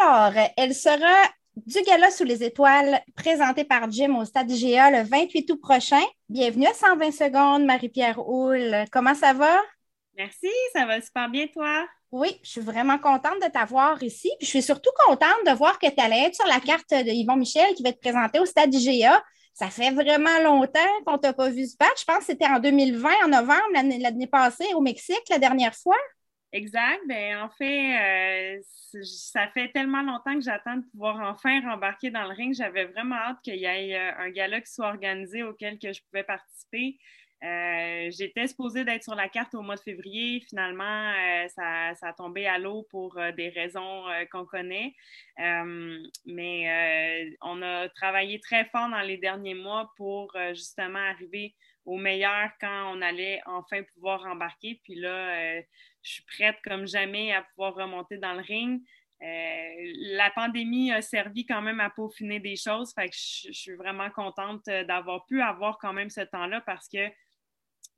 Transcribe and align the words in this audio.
Alors, 0.00 0.32
elle 0.56 0.74
sera 0.74 1.14
du 1.56 1.82
gala 1.82 2.10
sous 2.10 2.24
les 2.24 2.42
étoiles 2.42 3.02
présenté 3.16 3.64
par 3.64 3.90
Jim 3.90 4.16
au 4.16 4.24
Stade 4.24 4.50
IGA 4.50 4.90
le 4.90 5.08
28 5.08 5.50
août 5.50 5.60
prochain. 5.60 6.00
Bienvenue 6.28 6.66
à 6.66 6.72
120 6.72 7.10
secondes, 7.10 7.64
Marie-Pierre 7.64 8.18
Houle. 8.26 8.84
Comment 8.90 9.14
ça 9.14 9.34
va? 9.34 9.60
Merci, 10.16 10.48
ça 10.74 10.86
va 10.86 11.00
super 11.00 11.28
bien, 11.28 11.46
toi? 11.48 11.86
Oui, 12.12 12.38
je 12.42 12.50
suis 12.50 12.60
vraiment 12.60 12.98
contente 12.98 13.42
de 13.42 13.50
t'avoir 13.50 14.02
ici. 14.02 14.30
Puis 14.38 14.46
je 14.46 14.50
suis 14.50 14.62
surtout 14.62 14.90
contente 15.06 15.46
de 15.46 15.52
voir 15.52 15.78
que 15.78 15.88
tu 15.90 16.00
allais 16.00 16.26
être 16.26 16.34
sur 16.34 16.46
la 16.46 16.60
carte 16.60 16.90
de 16.90 17.10
Yvon 17.10 17.36
Michel 17.36 17.74
qui 17.74 17.82
va 17.82 17.90
être 17.90 18.00
présenté 18.00 18.38
au 18.38 18.46
Stade 18.46 18.72
IGA. 18.72 19.22
Ça 19.52 19.68
fait 19.68 19.90
vraiment 19.90 20.38
longtemps 20.42 20.80
qu'on 21.04 21.18
t'a 21.18 21.34
pas 21.34 21.50
vu 21.50 21.66
ce 21.66 21.76
batch. 21.76 22.00
Je 22.00 22.04
pense 22.04 22.18
que 22.20 22.24
c'était 22.26 22.46
en 22.46 22.58
2020, 22.58 23.10
en 23.24 23.28
novembre, 23.28 23.60
l'année 23.74 24.26
passée, 24.28 24.72
au 24.74 24.80
Mexique, 24.80 25.28
la 25.28 25.38
dernière 25.38 25.74
fois. 25.74 25.98
Exact. 26.52 27.00
Ben, 27.06 27.42
en 27.42 27.48
fait, 27.48 28.58
euh, 28.58 28.60
ça 29.04 29.48
fait 29.54 29.70
tellement 29.70 30.02
longtemps 30.02 30.34
que 30.34 30.40
j'attends 30.40 30.78
de 30.78 30.84
pouvoir 30.90 31.20
enfin 31.30 31.60
rembarquer 31.60 32.10
dans 32.10 32.24
le 32.24 32.34
ring. 32.34 32.52
J'avais 32.54 32.86
vraiment 32.86 33.14
hâte 33.14 33.38
qu'il 33.44 33.56
y 33.56 33.66
ait 33.66 33.96
euh, 33.96 34.18
un 34.18 34.30
gala 34.30 34.60
qui 34.60 34.72
soit 34.72 34.88
organisé 34.88 35.44
auquel 35.44 35.78
que 35.78 35.92
je 35.92 36.02
pouvais 36.02 36.24
participer. 36.24 36.98
Euh, 37.44 38.10
j'étais 38.10 38.48
supposée 38.48 38.84
d'être 38.84 39.04
sur 39.04 39.14
la 39.14 39.28
carte 39.28 39.54
au 39.54 39.62
mois 39.62 39.76
de 39.76 39.80
février. 39.80 40.40
Finalement, 40.48 41.14
ça, 41.54 41.94
ça, 41.94 42.08
a 42.08 42.12
tombé 42.12 42.46
à 42.46 42.58
l'eau 42.58 42.86
pour 42.90 43.18
des 43.36 43.48
raisons 43.48 44.04
qu'on 44.30 44.44
connaît. 44.44 44.94
mais 46.26 47.36
on 47.40 47.62
a 47.62 47.88
travaillé 47.90 48.40
très 48.40 48.66
fort 48.66 48.90
dans 48.90 49.00
les 49.00 49.16
derniers 49.16 49.54
mois 49.54 49.90
pour 49.96 50.36
justement 50.52 50.98
arriver 50.98 51.54
au 51.84 51.96
meilleur 51.96 52.50
quand 52.60 52.94
on 52.94 53.02
allait 53.02 53.40
enfin 53.46 53.82
pouvoir 53.94 54.26
embarquer. 54.26 54.80
Puis 54.84 54.94
là, 54.94 55.60
je 56.02 56.10
suis 56.10 56.24
prête 56.24 56.56
comme 56.64 56.86
jamais 56.86 57.32
à 57.32 57.42
pouvoir 57.42 57.74
remonter 57.74 58.18
dans 58.18 58.34
le 58.34 58.40
ring. 58.40 58.82
Euh, 59.22 59.92
la 60.14 60.30
pandémie 60.30 60.92
a 60.92 61.02
servi 61.02 61.44
quand 61.44 61.60
même 61.60 61.80
à 61.80 61.90
peaufiner 61.90 62.40
des 62.40 62.56
choses. 62.56 62.92
Fait 62.94 63.08
que 63.08 63.16
je, 63.16 63.52
suis 63.52 63.74
vraiment 63.74 64.10
contente 64.10 64.64
d'avoir 64.64 65.26
pu 65.26 65.42
avoir 65.42 65.78
quand 65.78 65.92
même 65.92 66.08
ce 66.08 66.22
temps-là 66.22 66.62
parce 66.62 66.88
que 66.88 67.10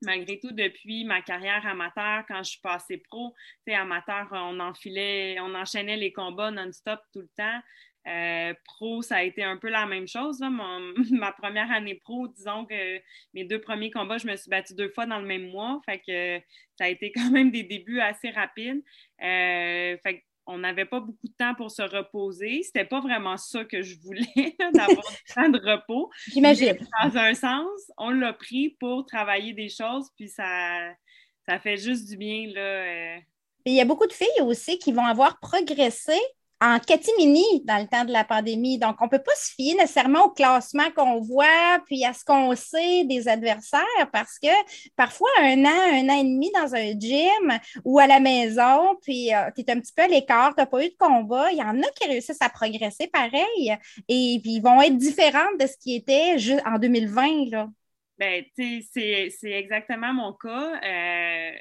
malgré 0.02 0.40
tout, 0.40 0.50
depuis 0.50 1.04
ma 1.04 1.22
carrière 1.22 1.64
amateur, 1.64 2.24
quand 2.26 2.42
je 2.42 2.50
suis 2.50 2.60
passée 2.60 2.98
pro, 2.98 3.34
amateur, 3.68 4.28
on 4.32 4.58
enfilait, 4.58 5.38
on 5.38 5.54
enchaînait 5.54 5.96
les 5.96 6.12
combats 6.12 6.50
non-stop 6.50 7.00
tout 7.12 7.20
le 7.20 7.30
temps. 7.36 7.60
Euh, 8.08 8.52
pro, 8.64 9.00
ça 9.02 9.16
a 9.16 9.22
été 9.22 9.44
un 9.44 9.56
peu 9.56 9.68
la 9.68 9.86
même 9.86 10.08
chose. 10.08 10.40
ma 11.10 11.32
première 11.32 11.70
année 11.70 11.94
pro, 11.94 12.28
disons 12.28 12.64
que 12.64 13.00
mes 13.34 13.44
deux 13.44 13.60
premiers 13.60 13.90
combats, 13.90 14.18
je 14.18 14.26
me 14.26 14.36
suis 14.36 14.50
battue 14.50 14.74
deux 14.74 14.88
fois 14.90 15.06
dans 15.06 15.18
le 15.18 15.26
même 15.26 15.50
mois. 15.50 15.80
Fait 15.86 15.98
que 15.98 16.44
ça 16.78 16.84
a 16.84 16.88
été 16.88 17.12
quand 17.12 17.30
même 17.30 17.50
des 17.50 17.62
débuts 17.62 18.00
assez 18.00 18.30
rapides. 18.30 18.82
Euh, 19.22 19.96
fait 20.02 20.24
on 20.46 20.58
n'avait 20.58 20.84
pas 20.84 21.00
beaucoup 21.00 21.28
de 21.28 21.34
temps 21.38 21.54
pour 21.54 21.70
se 21.70 21.82
reposer. 21.82 22.62
C'était 22.62 22.84
pas 22.84 23.00
vraiment 23.00 23.36
ça 23.36 23.64
que 23.64 23.82
je 23.82 23.96
voulais, 24.00 24.26
d'avoir 24.74 25.08
du 25.08 25.34
temps 25.34 25.48
de 25.48 25.58
repos. 25.58 26.10
J'imagine. 26.28 26.76
Dans 27.02 27.16
un 27.16 27.34
sens, 27.34 27.92
on 27.96 28.10
l'a 28.10 28.32
pris 28.32 28.76
pour 28.80 29.06
travailler 29.06 29.52
des 29.52 29.68
choses, 29.68 30.08
puis 30.16 30.28
ça, 30.28 30.92
ça 31.48 31.60
fait 31.60 31.76
juste 31.76 32.08
du 32.08 32.16
bien. 32.16 32.48
Là, 32.52 32.60
euh. 32.60 33.18
Il 33.66 33.74
y 33.74 33.80
a 33.80 33.84
beaucoup 33.84 34.06
de 34.06 34.12
filles 34.12 34.42
aussi 34.42 34.78
qui 34.78 34.90
vont 34.90 35.04
avoir 35.04 35.38
progressé 35.38 36.18
en 36.62 36.78
catimini 36.78 37.44
dans 37.64 37.78
le 37.78 37.88
temps 37.88 38.04
de 38.04 38.12
la 38.12 38.22
pandémie. 38.22 38.78
Donc, 38.78 38.96
on 39.00 39.06
ne 39.06 39.10
peut 39.10 39.18
pas 39.18 39.34
se 39.34 39.52
fier 39.52 39.74
nécessairement 39.74 40.26
au 40.26 40.30
classement 40.30 40.88
qu'on 40.94 41.20
voit, 41.20 41.80
puis 41.86 42.04
à 42.04 42.12
ce 42.12 42.24
qu'on 42.24 42.54
sait 42.54 43.02
des 43.04 43.26
adversaires, 43.26 43.82
parce 44.12 44.38
que 44.38 44.48
parfois, 44.94 45.28
un 45.40 45.64
an, 45.64 45.92
un 45.92 46.08
an 46.08 46.20
et 46.20 46.22
demi 46.22 46.52
dans 46.54 46.72
un 46.72 46.92
gym 46.96 47.58
ou 47.84 47.98
à 47.98 48.06
la 48.06 48.20
maison, 48.20 48.96
puis 49.02 49.34
euh, 49.34 49.50
tu 49.56 49.62
es 49.62 49.70
un 49.72 49.80
petit 49.80 49.92
peu 49.92 50.02
à 50.02 50.08
l'écart, 50.08 50.54
tu 50.54 50.60
n'as 50.60 50.66
pas 50.66 50.84
eu 50.84 50.88
de 50.88 50.96
combat, 50.96 51.50
il 51.50 51.58
y 51.58 51.62
en 51.62 51.82
a 51.82 51.90
qui 51.96 52.06
réussissent 52.06 52.40
à 52.40 52.48
progresser 52.48 53.08
pareil, 53.08 53.76
et 54.08 54.38
puis 54.40 54.52
ils 54.52 54.62
vont 54.62 54.80
être 54.80 54.96
différentes 54.96 55.58
de 55.58 55.66
ce 55.66 55.76
qui 55.76 55.96
était 55.96 56.36
en 56.64 56.78
2020. 56.78 57.50
Là. 57.50 57.68
Ben, 58.18 58.44
c'est 58.56 59.32
exactement 59.44 60.14
mon 60.14 60.32
cas. 60.32 60.80
Euh, 60.84 61.52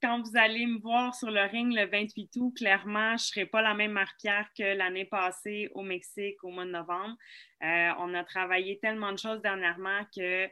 quand 0.00 0.22
vous 0.22 0.36
allez 0.36 0.66
me 0.66 0.78
voir 0.78 1.14
sur 1.14 1.30
le 1.30 1.42
ring 1.42 1.72
le 1.74 1.86
28 1.86 2.30
août, 2.36 2.52
clairement, 2.56 3.10
je 3.10 3.14
ne 3.14 3.18
serai 3.18 3.46
pas 3.46 3.62
la 3.62 3.74
même 3.74 3.92
marquière 3.92 4.48
que 4.56 4.76
l'année 4.76 5.04
passée 5.04 5.68
au 5.74 5.82
Mexique 5.82 6.42
au 6.42 6.50
mois 6.50 6.64
de 6.64 6.70
novembre. 6.70 7.16
Euh, 7.62 7.90
on 7.98 8.14
a 8.14 8.24
travaillé 8.24 8.78
tellement 8.78 9.12
de 9.12 9.18
choses 9.18 9.40
dernièrement 9.42 10.00
que 10.16 10.48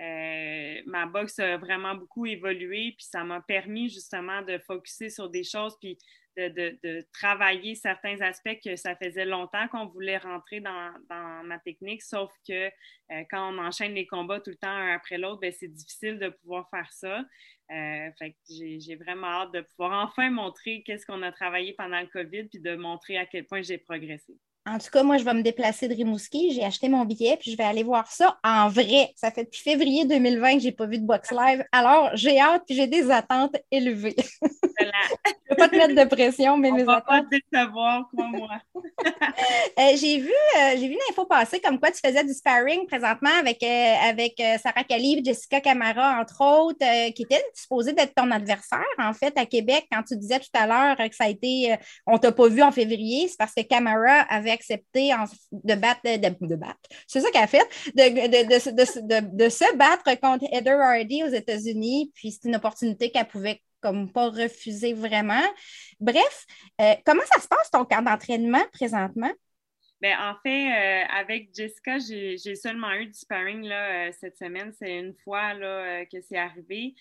euh, 0.00 0.82
ma 0.86 1.06
boxe 1.06 1.38
a 1.38 1.56
vraiment 1.58 1.94
beaucoup 1.94 2.26
évolué, 2.26 2.94
puis 2.96 3.06
ça 3.06 3.24
m'a 3.24 3.40
permis 3.40 3.88
justement 3.90 4.42
de 4.42 4.58
focuser 4.58 5.10
sur 5.10 5.28
des 5.28 5.44
choses, 5.44 5.76
puis 5.80 5.98
de, 6.36 7.06
travailler 7.12 7.74
certains 7.74 8.20
aspects 8.20 8.58
que 8.64 8.76
ça 8.76 8.96
faisait 8.96 9.24
longtemps 9.24 9.68
qu'on 9.68 9.86
voulait 9.86 10.18
rentrer 10.18 10.60
dans, 10.60 10.92
ma 11.44 11.58
technique, 11.58 12.02
sauf 12.02 12.32
que 12.46 12.66
euh, 12.66 13.24
quand 13.30 13.52
on 13.52 13.58
enchaîne 13.58 13.94
les 13.94 14.06
combats 14.06 14.40
tout 14.40 14.50
le 14.50 14.56
temps 14.56 14.68
un 14.68 14.94
après 14.94 15.18
l'autre, 15.18 15.40
ben, 15.40 15.52
c'est 15.52 15.68
difficile 15.68 16.18
de 16.18 16.28
pouvoir 16.28 16.68
faire 16.70 16.90
ça. 16.92 17.24
Euh, 17.70 18.10
j'ai 18.48 18.96
vraiment 18.96 19.28
hâte 19.28 19.52
de 19.52 19.60
pouvoir 19.60 19.92
enfin 20.08 20.30
montrer 20.30 20.82
qu'est-ce 20.84 21.06
qu'on 21.06 21.22
a 21.22 21.32
travaillé 21.32 21.74
pendant 21.74 22.00
le 22.00 22.06
COVID, 22.06 22.44
puis 22.44 22.60
de 22.60 22.76
montrer 22.76 23.16
à 23.18 23.26
quel 23.26 23.46
point 23.46 23.62
j'ai 23.62 23.78
progressé. 23.78 24.34
En 24.64 24.78
tout 24.78 24.90
cas, 24.92 25.02
moi, 25.02 25.16
je 25.16 25.24
vais 25.24 25.34
me 25.34 25.42
déplacer 25.42 25.88
de 25.88 25.94
Rimouski. 25.94 26.52
J'ai 26.52 26.64
acheté 26.64 26.88
mon 26.88 27.04
billet, 27.04 27.36
puis 27.36 27.50
je 27.50 27.56
vais 27.56 27.64
aller 27.64 27.82
voir 27.82 28.06
ça 28.06 28.38
en 28.44 28.68
vrai. 28.68 29.12
Ça 29.16 29.32
fait 29.32 29.42
depuis 29.44 29.60
février 29.60 30.04
2020 30.04 30.54
que 30.54 30.58
je 30.60 30.64
n'ai 30.66 30.72
pas 30.72 30.86
vu 30.86 30.98
de 30.98 31.04
box 31.04 31.32
live. 31.32 31.64
Alors, 31.72 32.10
j'ai 32.14 32.38
hâte, 32.38 32.62
puis 32.66 32.76
j'ai 32.76 32.86
des 32.86 33.10
attentes 33.10 33.56
élevées. 33.72 34.14
je 34.42 34.84
ne 34.84 34.90
vais 35.50 35.56
pas 35.56 35.68
te 35.68 35.74
mettre 35.74 35.94
de 36.00 36.08
pression, 36.08 36.56
mais 36.58 36.70
On 36.70 36.76
mes 36.76 36.84
va 36.84 36.98
attentes. 36.98 37.28
pas 37.28 37.36
te 37.38 37.42
savoir, 37.52 38.08
crois-moi. 38.12 38.48
Euh, 39.78 39.96
j'ai 39.96 40.18
vu, 40.18 40.30
euh, 40.30 40.74
vu 40.74 40.84
une 40.84 40.98
info 41.10 41.24
passer 41.24 41.58
comme 41.58 41.80
quoi 41.80 41.90
tu 41.90 41.98
faisais 42.04 42.22
du 42.24 42.34
sparring 42.34 42.86
présentement 42.86 43.30
avec, 43.38 43.62
euh, 43.62 43.94
avec 44.02 44.40
Sarah 44.62 44.84
Cali, 44.84 45.22
Jessica 45.24 45.60
Camara, 45.60 46.20
entre 46.20 46.40
autres, 46.44 47.12
qui 47.12 47.22
étaient 47.22 47.42
supposés 47.54 47.94
d'être 47.94 48.14
ton 48.14 48.30
adversaire, 48.30 48.84
en 48.98 49.12
fait, 49.14 49.32
à 49.38 49.46
Québec, 49.46 49.86
quand 49.90 50.02
tu 50.02 50.16
disais 50.16 50.38
tout 50.40 50.50
à 50.54 50.66
l'heure 50.66 50.96
que 51.08 51.16
ça 51.16 51.24
a 51.24 51.28
été, 51.28 51.74
on 52.06 52.18
t'a 52.18 52.32
pas 52.32 52.48
vu 52.48 52.62
en 52.62 52.70
février, 52.70 53.28
c'est 53.28 53.38
parce 53.38 53.54
que 53.54 53.62
Camara 53.62 54.20
avait 54.28 54.51
accepté 54.52 55.10
de 55.52 55.74
battre, 55.74 56.00
de, 56.04 56.56
battre, 56.56 56.80
c'est 57.06 57.20
ça 57.20 57.30
qu'elle 57.30 57.44
a 57.44 57.46
fait, 57.46 57.66
de, 57.94 59.36
de, 59.36 59.48
se 59.48 59.76
battre 59.76 60.18
contre 60.20 60.44
Heather 60.52 60.80
Hardy 60.80 61.24
aux 61.24 61.28
États-Unis. 61.28 62.12
Puis 62.14 62.32
c'est 62.32 62.48
une 62.48 62.56
opportunité 62.56 63.10
qu'elle 63.10 63.28
pouvait 63.28 63.60
comme 63.82 64.10
pas 64.10 64.30
refuser 64.30 64.94
vraiment. 64.94 65.42
Bref, 66.00 66.46
euh, 66.80 66.94
comment 67.04 67.24
ça 67.26 67.40
se 67.40 67.48
passe 67.48 67.70
ton 67.70 67.84
camp 67.84 68.02
d'entraînement 68.02 68.64
présentement? 68.72 69.30
Bien, 70.00 70.30
en 70.30 70.34
fait, 70.42 70.68
euh, 70.68 71.04
avec 71.16 71.54
Jessica, 71.54 71.98
j'ai 71.98 72.56
seulement 72.56 72.92
eu 72.94 73.06
du 73.06 73.14
sparring 73.14 73.62
là, 73.62 74.08
euh, 74.08 74.12
cette 74.18 74.36
semaine. 74.36 74.72
C'est 74.76 74.98
une 74.98 75.14
fois 75.22 75.54
là, 75.54 76.04
que 76.06 76.20
c'est 76.22 76.38
arrivé. 76.38 76.94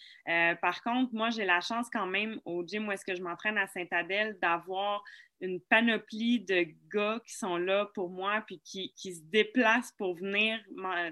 par 0.61 0.84
contre, 0.84 1.11
moi, 1.13 1.29
j'ai 1.31 1.45
la 1.45 1.61
chance 1.61 1.88
quand 1.91 2.06
même 2.06 2.40
au 2.45 2.63
gym 2.63 2.88
où 2.88 2.91
est-ce 2.91 3.06
que 3.06 3.16
je 3.16 3.23
m'entraîne 3.23 3.57
à 3.57 3.66
Saint-Adèle 3.67 4.38
d'avoir 4.40 5.03
une 5.41 5.59
panoplie 5.59 6.40
de 6.40 6.68
gars 6.94 7.19
qui 7.25 7.34
sont 7.34 7.57
là 7.57 7.90
pour 7.94 8.09
moi 8.09 8.44
puis 8.46 8.62
qui, 8.63 8.94
qui 8.96 9.16
se 9.16 9.22
déplacent 9.24 9.91
pour 9.97 10.16
venir 10.16 10.59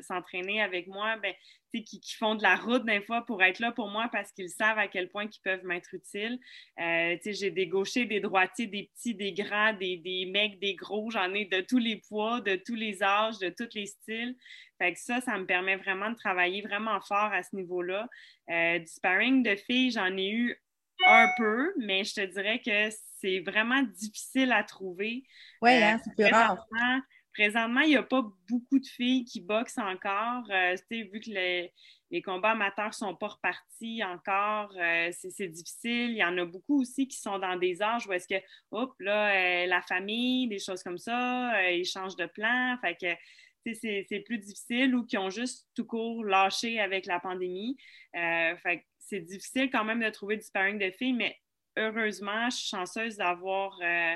s'entraîner 0.02 0.62
avec 0.62 0.88
moi, 0.88 1.18
ben, 1.18 1.34
qui, 1.72 2.00
qui, 2.00 2.16
font 2.16 2.36
de 2.36 2.44
la 2.44 2.56
route 2.56 2.86
des 2.86 3.02
fois 3.02 3.26
pour 3.26 3.44
être 3.44 3.60
là 3.60 3.72
pour 3.72 3.90
moi 3.90 4.08
parce 4.12 4.32
qu'ils 4.32 4.50
savent 4.50 4.78
à 4.78 4.88
quel 4.88 5.10
point 5.10 5.26
ils 5.26 5.42
peuvent 5.44 5.64
m'être 5.64 5.94
utiles. 5.94 6.40
Euh, 6.80 7.18
j'ai 7.26 7.52
des 7.52 7.68
gauchers, 7.68 8.06
des 8.06 8.20
droitiers, 8.20 8.68
des 8.68 8.90
petits, 8.94 9.16
des 9.16 9.34
grands, 9.34 9.74
des, 9.74 9.98
des 9.98 10.26
mecs, 10.26 10.60
des 10.60 10.76
gros. 10.76 11.10
J'en 11.12 11.34
ai 11.34 11.46
de 11.46 11.62
tous 11.62 11.78
les 11.78 11.98
poids, 11.98 12.42
de 12.42 12.56
tous 12.56 12.76
les 12.76 13.04
âges, 13.04 13.40
de 13.40 13.50
tous 13.50 13.70
les 13.76 13.88
styles. 13.88 14.36
Fait 14.78 14.94
que 14.94 15.00
ça, 15.00 15.22
ça 15.22 15.38
me 15.38 15.46
permet 15.46 15.76
vraiment 15.76 16.10
de 16.10 16.16
travailler 16.16 16.62
vraiment 16.62 17.00
fort 17.02 17.32
à 17.34 17.44
ce 17.44 17.56
niveau-là. 17.56 18.08
Euh, 18.50 18.80
du 18.80 18.88
sparring 18.88 19.44
de 19.44 19.56
filles, 19.56 19.92
j'en 19.92 20.16
ai 20.18 20.30
eu 20.30 20.62
un 21.08 21.30
peu, 21.38 21.74
mais 21.78 22.04
je 22.04 22.16
te 22.16 22.26
dirais 22.26 22.62
que 22.64 22.90
c'est 23.22 23.40
vraiment 23.40 23.84
difficile 23.84 24.52
à 24.52 24.64
trouver. 24.64 25.24
Oui, 25.62 25.72
hein, 25.72 25.98
euh, 25.98 26.00
c'est 26.04 26.16
plus 26.16 26.34
rare. 26.34 26.66
Présentement, 27.34 27.82
il 27.82 27.90
n'y 27.90 27.96
a 27.96 28.04
pas 28.04 28.24
beaucoup 28.50 28.80
de 28.80 28.86
filles 28.86 29.24
qui 29.24 29.40
boxent 29.40 29.78
encore. 29.78 30.44
Euh, 30.50 30.76
vu 30.92 31.22
que 31.22 31.30
les, 31.30 32.22
combats 32.22 32.52
amateurs 32.52 32.88
ne 32.88 32.94
sont 32.94 33.16
pas 33.16 33.28
repartis 33.28 34.04
encore, 34.04 34.74
euh, 34.78 35.10
c'est 35.12 35.48
difficile. 35.48 36.12
Il 36.12 36.18
y 36.18 36.24
en 36.24 36.38
a 36.38 36.46
beaucoup 36.46 36.82
aussi 36.82 37.08
qui 37.08 37.18
sont 37.18 37.40
dans 37.40 37.56
des 37.56 37.82
âges 37.82 38.08
où 38.08 38.14
est-ce 38.14 38.28
que, 38.28 38.42
hop, 38.72 38.94
là, 39.00 39.66
la 39.68 39.82
famille, 39.84 40.48
des 40.48 40.60
choses 40.60 40.84
comme 40.84 40.98
ça, 40.98 41.72
ils 41.72 41.86
changent 41.86 42.18
de 42.18 42.26
plan. 42.26 42.78
Fait 42.82 42.96
que 42.96 43.74
c'est 43.74 44.24
plus 44.26 44.40
difficile 44.40 44.96
ou 44.96 45.06
qui 45.06 45.18
ont 45.18 45.30
juste 45.30 45.70
tout 45.76 45.86
court 45.86 46.26
lâché 46.26 46.80
avec 46.80 47.06
la 47.06 47.20
pandémie. 47.20 47.78
fait 48.12 48.86
c'est 49.10 49.22
difficile 49.22 49.70
quand 49.72 49.84
même 49.84 50.02
de 50.02 50.10
trouver 50.10 50.38
du 50.38 50.44
sparring 50.44 50.78
de 50.78 50.92
filles, 50.92 51.14
mais 51.14 51.36
heureusement, 51.78 52.50
je 52.50 52.58
suis 52.58 52.70
chanceuse 52.70 53.18
d'avoir. 53.18 53.78
Euh, 53.82 54.16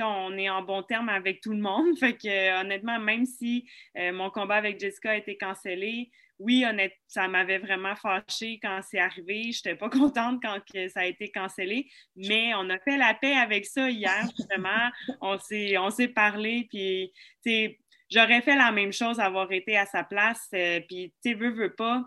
on 0.00 0.36
est 0.36 0.50
en 0.50 0.62
bon 0.62 0.82
terme 0.82 1.08
avec 1.08 1.40
tout 1.40 1.52
le 1.52 1.60
monde. 1.60 1.96
Fait 1.98 2.14
que 2.14 2.60
honnêtement, 2.60 2.98
même 2.98 3.26
si 3.26 3.68
euh, 3.96 4.12
mon 4.12 4.30
combat 4.30 4.56
avec 4.56 4.80
Jessica 4.80 5.12
a 5.12 5.16
été 5.16 5.36
cancellé, 5.36 6.10
oui, 6.40 6.64
honnêtement, 6.68 6.96
ça 7.06 7.28
m'avait 7.28 7.58
vraiment 7.58 7.94
fâché 7.94 8.58
quand 8.60 8.80
c'est 8.82 8.98
arrivé. 8.98 9.52
Je 9.52 9.58
n'étais 9.58 9.76
pas 9.76 9.88
contente 9.90 10.42
quand 10.42 10.60
ça 10.88 11.00
a 11.00 11.06
été 11.06 11.30
cancellé, 11.30 11.88
mais 12.16 12.54
on 12.54 12.68
a 12.70 12.78
fait 12.80 12.96
la 12.96 13.14
paix 13.14 13.34
avec 13.34 13.66
ça 13.66 13.88
hier, 13.88 14.26
justement. 14.36 14.90
on 15.20 15.38
s'est 15.90 16.08
parlé, 16.08 16.66
puis, 16.70 17.12
j'aurais 18.10 18.42
fait 18.42 18.56
la 18.56 18.72
même 18.72 18.92
chose, 18.92 19.20
avoir 19.20 19.50
été 19.52 19.76
à 19.76 19.86
sa 19.86 20.02
place, 20.02 20.48
euh, 20.54 20.80
puis, 20.88 21.14
tu 21.24 21.34
veux, 21.34 21.50
veux 21.50 21.74
pas. 21.74 22.04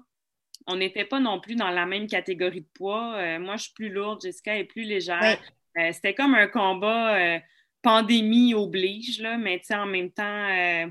On 0.67 0.75
n'était 0.75 1.05
pas 1.05 1.19
non 1.19 1.39
plus 1.39 1.55
dans 1.55 1.69
la 1.69 1.85
même 1.85 2.07
catégorie 2.07 2.61
de 2.61 2.69
poids. 2.73 3.15
Euh, 3.15 3.39
moi, 3.39 3.55
je 3.55 3.63
suis 3.63 3.73
plus 3.73 3.89
lourde, 3.89 4.21
Jessica 4.21 4.57
est 4.57 4.65
plus 4.65 4.83
légère. 4.83 5.41
Euh, 5.77 5.91
c'était 5.93 6.13
comme 6.13 6.35
un 6.35 6.47
combat 6.47 7.39
pandémie 7.81 8.53
oblige, 8.53 9.21
là, 9.21 9.37
mais 9.37 9.61
en 9.71 9.85
même 9.85 10.11
temps, 10.11 10.89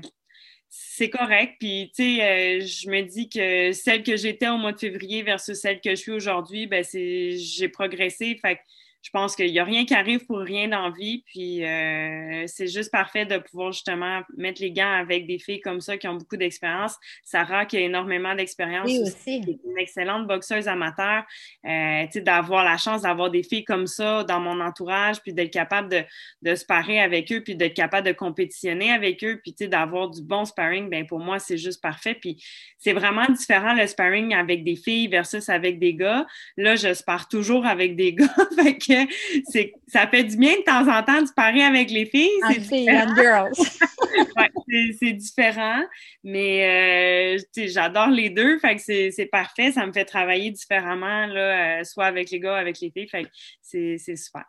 c'est 0.69 1.09
correct. 1.09 1.55
Puis, 1.59 1.91
tu 1.95 2.03
sais, 2.03 2.23
euh, 2.23 2.65
je 2.65 2.89
me 2.89 3.01
dis 3.01 3.29
que 3.29 3.71
celle 3.71 4.03
que 4.03 4.15
j'étais 4.15 4.47
au 4.47 4.57
mois 4.57 4.73
de 4.73 4.79
février 4.79 5.23
versus 5.23 5.57
celle 5.57 5.81
que 5.81 5.91
je 5.91 5.95
suis 5.95 6.11
aujourd'hui, 6.11 6.67
ben, 6.67 6.83
c'est, 6.83 7.37
j'ai 7.37 7.69
progressé. 7.69 8.37
Fait 8.41 8.59
je 9.07 9.11
pense 9.13 9.37
qu'il 9.37 9.49
n'y 9.49 9.57
a 9.59 9.63
rien 9.63 9.85
qui 9.85 9.93
arrive 9.93 10.25
pour 10.25 10.39
rien 10.39 10.67
dans 10.67 10.81
la 10.81 10.89
vie. 10.89 11.23
Puis 11.27 11.63
euh, 11.63 12.43
c'est 12.45 12.67
juste 12.67 12.91
parfait 12.91 13.25
de 13.25 13.37
pouvoir 13.37 13.71
justement 13.71 14.19
mettre 14.35 14.61
les 14.61 14.71
gants 14.71 14.91
avec 14.91 15.25
des 15.27 15.39
filles 15.39 15.61
comme 15.61 15.79
ça 15.79 15.97
qui 15.97 16.09
ont 16.09 16.15
beaucoup 16.15 16.35
d'expérience. 16.35 16.97
Sarah 17.23 17.65
qui 17.65 17.77
a 17.77 17.79
énormément 17.79 18.35
d'expérience. 18.35 18.85
Oui, 18.85 18.99
aussi. 18.99 19.37
une 19.37 19.77
excellente 19.77 20.27
boxeuse 20.27 20.67
amateur. 20.67 21.23
Euh, 21.65 22.05
d'avoir 22.17 22.65
la 22.65 22.75
chance 22.75 23.03
d'avoir 23.03 23.31
des 23.31 23.43
filles 23.43 23.63
comme 23.63 23.87
ça 23.87 24.25
dans 24.25 24.41
mon 24.41 24.59
entourage, 24.59 25.21
puis 25.21 25.33
d'être 25.33 25.53
capable 25.53 25.87
de, 25.87 26.03
de 26.41 26.55
se 26.55 26.65
parer 26.65 26.99
avec 26.99 27.31
eux, 27.31 27.41
puis 27.41 27.55
d'être 27.55 27.75
capable 27.75 28.07
de 28.07 28.11
compétitionner 28.11 28.91
avec 28.91 29.23
eux, 29.23 29.39
puis 29.41 29.53
d'avoir 29.69 30.09
du 30.09 30.21
bon 30.21 30.43
sparring, 30.43 30.89
ben 30.89 31.07
pour 31.07 31.19
moi, 31.19 31.39
c'est 31.39 31.57
juste 31.57 31.81
parfait. 31.81 32.15
Puis 32.15 32.43
c'est 32.77 32.93
vraiment 32.93 33.27
différent 33.29 33.73
le 33.73 33.87
sparring 33.87 34.33
avec 34.33 34.65
des 34.65 34.75
filles 34.75 35.07
versus 35.07 35.47
avec 35.47 35.79
des 35.79 35.93
gars. 35.93 36.27
Là, 36.57 36.75
je 36.75 36.93
spare 36.93 37.29
toujours 37.29 37.65
avec 37.65 37.95
des 37.95 38.13
gars. 38.13 38.27
fait 38.61 38.77
c'est, 39.49 39.73
ça 39.87 40.07
fait 40.07 40.23
du 40.23 40.37
bien 40.37 40.53
de 40.57 40.63
temps 40.63 40.87
en 40.87 41.03
temps 41.03 41.21
de 41.21 41.31
parler 41.35 41.61
avec 41.61 41.89
les 41.89 42.05
filles. 42.05 42.29
C'est 42.51 42.59
différent. 42.59 43.49
c'est, 44.99 45.13
différent, 45.13 45.81
mais 46.23 47.37
euh, 47.37 47.65
j'adore 47.67 48.09
les 48.09 48.29
deux, 48.29 48.59
fait 48.59 48.75
que 48.75 48.81
c'est, 48.81 49.29
parfait. 49.31 49.71
Ça 49.71 49.85
me 49.85 49.93
fait 49.93 50.05
travailler 50.05 50.51
différemment, 50.51 51.27
là, 51.27 51.79
euh, 51.79 51.83
soit 51.83 52.05
avec 52.05 52.29
les 52.31 52.39
gars, 52.39 52.57
avec 52.57 52.79
les 52.79 52.91
filles. 52.91 53.07
Fait 53.07 53.27
c'est, 53.61 54.15
super. 54.15 54.45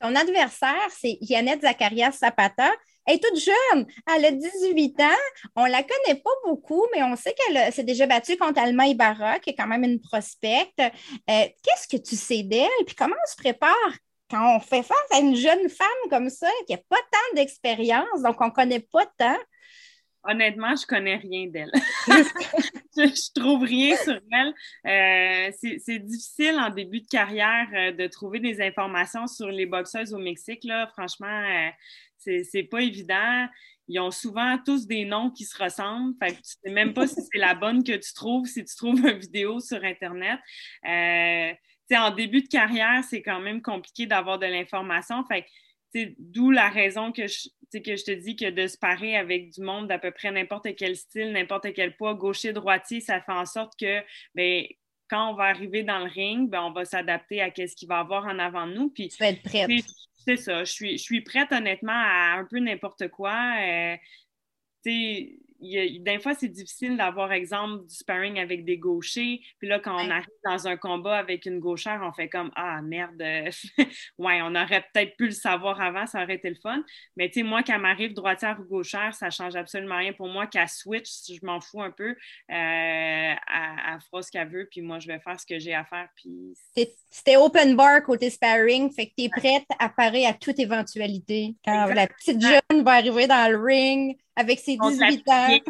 Ton 0.00 0.14
adversaire, 0.14 0.88
c'est 0.90 1.16
Yannette 1.20 1.62
Zacharias 1.62 2.18
Zapata. 2.18 2.70
Elle 3.06 3.14
est 3.14 3.22
toute 3.22 3.38
jeune. 3.38 3.86
Elle 4.14 4.24
a 4.24 4.30
18 4.32 5.00
ans. 5.00 5.50
On 5.54 5.66
ne 5.66 5.70
la 5.70 5.82
connaît 5.82 6.20
pas 6.20 6.30
beaucoup, 6.44 6.86
mais 6.94 7.02
on 7.02 7.16
sait 7.16 7.34
qu'elle 7.34 7.72
s'est 7.72 7.84
déjà 7.84 8.06
battue 8.06 8.36
contre 8.36 8.60
Alma 8.60 8.86
Ibarra, 8.86 9.38
qui 9.38 9.50
est 9.50 9.54
quand 9.54 9.66
même 9.66 9.84
une 9.84 10.00
prospecte. 10.00 10.80
Euh, 10.80 10.84
qu'est-ce 11.28 11.88
que 11.88 12.02
tu 12.02 12.16
sais 12.16 12.42
d'elle? 12.42 12.68
Puis 12.86 12.96
comment 12.96 13.14
on 13.14 13.30
se 13.30 13.36
prépare 13.36 13.92
quand 14.30 14.56
on 14.56 14.60
fait 14.60 14.82
face 14.82 14.96
à 15.12 15.18
une 15.20 15.36
jeune 15.36 15.68
femme 15.68 16.10
comme 16.10 16.30
ça, 16.30 16.48
qui 16.66 16.72
n'a 16.72 16.80
pas 16.88 16.96
tant 16.96 17.36
d'expérience, 17.36 18.22
donc 18.22 18.40
on 18.40 18.46
ne 18.46 18.50
connaît 18.50 18.80
pas 18.80 19.06
tant? 19.18 19.38
Honnêtement, 20.28 20.74
je 20.74 20.82
ne 20.82 20.86
connais 20.86 21.16
rien 21.16 21.46
d'elle. 21.46 21.70
je, 22.96 23.02
ne 23.02 23.40
trouve 23.40 23.62
rien 23.62 23.96
sur 23.96 24.18
elle. 24.32 24.54
Euh, 24.86 25.52
c'est 25.84 25.98
difficile 26.00 26.58
en 26.58 26.70
début 26.70 27.00
de 27.00 27.06
carrière 27.06 27.68
euh, 27.72 27.92
de 27.92 28.08
trouver 28.08 28.40
des 28.40 28.60
informations 28.60 29.28
sur 29.28 29.48
les 29.48 29.66
boxeuses 29.66 30.12
au 30.12 30.18
Mexique. 30.18 30.64
Là. 30.64 30.88
Franchement, 30.88 31.70
c'est 32.44 32.62
pas 32.64 32.80
évident. 32.80 33.46
Ils 33.88 34.00
ont 34.00 34.10
souvent 34.10 34.58
tous 34.64 34.86
des 34.86 35.04
noms 35.04 35.30
qui 35.30 35.44
se 35.44 35.62
ressemblent. 35.62 36.14
Fait 36.18 36.32
que 36.32 36.38
tu 36.38 36.54
sais 36.64 36.70
même 36.70 36.92
pas 36.92 37.06
si 37.06 37.20
c'est 37.20 37.38
la 37.38 37.54
bonne 37.54 37.84
que 37.84 37.96
tu 37.96 38.14
trouves, 38.14 38.46
si 38.46 38.64
tu 38.64 38.74
trouves 38.76 38.98
une 39.06 39.18
vidéo 39.18 39.60
sur 39.60 39.82
Internet. 39.84 40.40
Euh, 40.88 41.52
en 41.94 42.10
début 42.10 42.42
de 42.42 42.48
carrière, 42.48 43.04
c'est 43.04 43.22
quand 43.22 43.40
même 43.40 43.62
compliqué 43.62 44.06
d'avoir 44.06 44.38
de 44.38 44.46
l'information. 44.46 45.24
Fait 45.26 45.46
d'où 46.18 46.50
la 46.50 46.68
raison 46.68 47.12
que 47.12 47.26
je, 47.26 47.48
que 47.72 47.96
je 47.96 48.04
te 48.04 48.10
dis 48.10 48.36
que 48.36 48.50
de 48.50 48.66
se 48.66 48.76
parer 48.76 49.16
avec 49.16 49.50
du 49.50 49.62
monde 49.62 49.88
d'à 49.88 49.98
peu 49.98 50.10
près 50.10 50.30
n'importe 50.30 50.74
quel 50.76 50.96
style, 50.96 51.32
n'importe 51.32 51.72
quel 51.72 51.96
poids, 51.96 52.14
gaucher, 52.14 52.52
droitier, 52.52 53.00
ça 53.00 53.20
fait 53.20 53.32
en 53.32 53.46
sorte 53.46 53.74
que 53.78 54.00
ben, 54.34 54.64
quand 55.08 55.30
on 55.30 55.34
va 55.34 55.44
arriver 55.44 55.82
dans 55.82 55.98
le 55.98 56.10
ring, 56.10 56.50
ben, 56.50 56.62
on 56.62 56.72
va 56.72 56.84
s'adapter 56.84 57.40
à 57.40 57.50
ce 57.54 57.74
qu'il 57.76 57.88
va 57.88 57.98
y 57.98 58.00
avoir 58.00 58.24
en 58.26 58.38
avant 58.38 58.66
de 58.66 58.74
nous. 58.74 58.90
Puis, 58.90 59.08
tu 59.08 59.18
vas 59.18 59.28
être 59.28 59.42
prête. 59.42 59.70
C'est 60.24 60.36
ça. 60.36 60.64
Je 60.64 60.72
suis, 60.72 60.98
je 60.98 61.02
suis 61.02 61.20
prête, 61.20 61.52
honnêtement, 61.52 61.92
à 61.92 62.38
un 62.38 62.44
peu 62.44 62.58
n'importe 62.58 63.08
quoi. 63.08 63.54
Euh, 63.60 63.96
des 65.60 66.18
fois, 66.20 66.34
c'est 66.34 66.48
difficile 66.48 66.96
d'avoir, 66.96 67.32
exemple, 67.32 67.86
du 67.86 67.94
sparring 67.94 68.38
avec 68.38 68.64
des 68.64 68.78
gauchers. 68.78 69.40
Puis 69.58 69.68
là, 69.68 69.78
quand 69.78 69.94
on 69.94 70.10
arrive 70.10 70.26
dans 70.44 70.68
un 70.68 70.76
combat 70.76 71.18
avec 71.18 71.46
une 71.46 71.58
gauchère, 71.58 72.00
on 72.02 72.12
fait 72.12 72.28
comme 72.28 72.50
Ah, 72.56 72.80
merde, 72.82 73.20
ouais, 74.18 74.40
on 74.42 74.54
aurait 74.54 74.84
peut-être 74.92 75.16
pu 75.16 75.26
le 75.26 75.32
savoir 75.32 75.80
avant, 75.80 76.06
ça 76.06 76.22
aurait 76.22 76.36
été 76.36 76.48
le 76.48 76.56
fun. 76.56 76.82
Mais 77.16 77.28
tu 77.28 77.40
sais, 77.40 77.42
moi, 77.42 77.62
quand 77.62 77.78
m'arrive 77.78 78.14
droitière 78.14 78.58
ou 78.60 78.64
gauchère, 78.64 79.14
ça 79.14 79.30
change 79.30 79.56
absolument 79.56 79.98
rien 79.98 80.12
pour 80.12 80.28
moi. 80.28 80.46
Qu'à 80.46 80.66
switch, 80.66 81.10
je 81.28 81.44
m'en 81.44 81.60
fous 81.60 81.82
un 81.82 81.90
peu. 81.90 82.10
Euh, 82.10 83.34
à 83.46 83.98
fera 84.00 84.22
ce 84.22 84.30
qu'elle 84.30 84.48
veut, 84.48 84.68
puis 84.70 84.82
moi, 84.82 84.98
je 84.98 85.08
vais 85.08 85.18
faire 85.18 85.38
ce 85.38 85.46
que 85.46 85.58
j'ai 85.58 85.74
à 85.74 85.84
faire. 85.84 86.08
Puis... 86.16 86.54
C'était 87.10 87.36
open 87.36 87.76
bar 87.76 88.02
côté 88.02 88.30
sparring, 88.30 88.92
fait 88.92 89.06
que 89.06 89.12
tu 89.16 89.24
es 89.24 89.28
prête 89.28 89.66
à 89.78 89.88
parer 89.88 90.26
à 90.26 90.32
toute 90.32 90.58
éventualité. 90.58 91.54
Quand 91.64 91.86
la 91.86 92.06
petite 92.06 92.40
jeune 92.40 92.84
va 92.84 92.92
arriver 92.92 93.26
dans 93.26 93.50
le 93.50 93.58
ring 93.58 94.16
avec 94.36 94.58
ses 94.60 94.76
18 94.76 95.28
ans. 95.28 95.45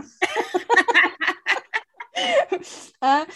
Hein? 3.02 3.26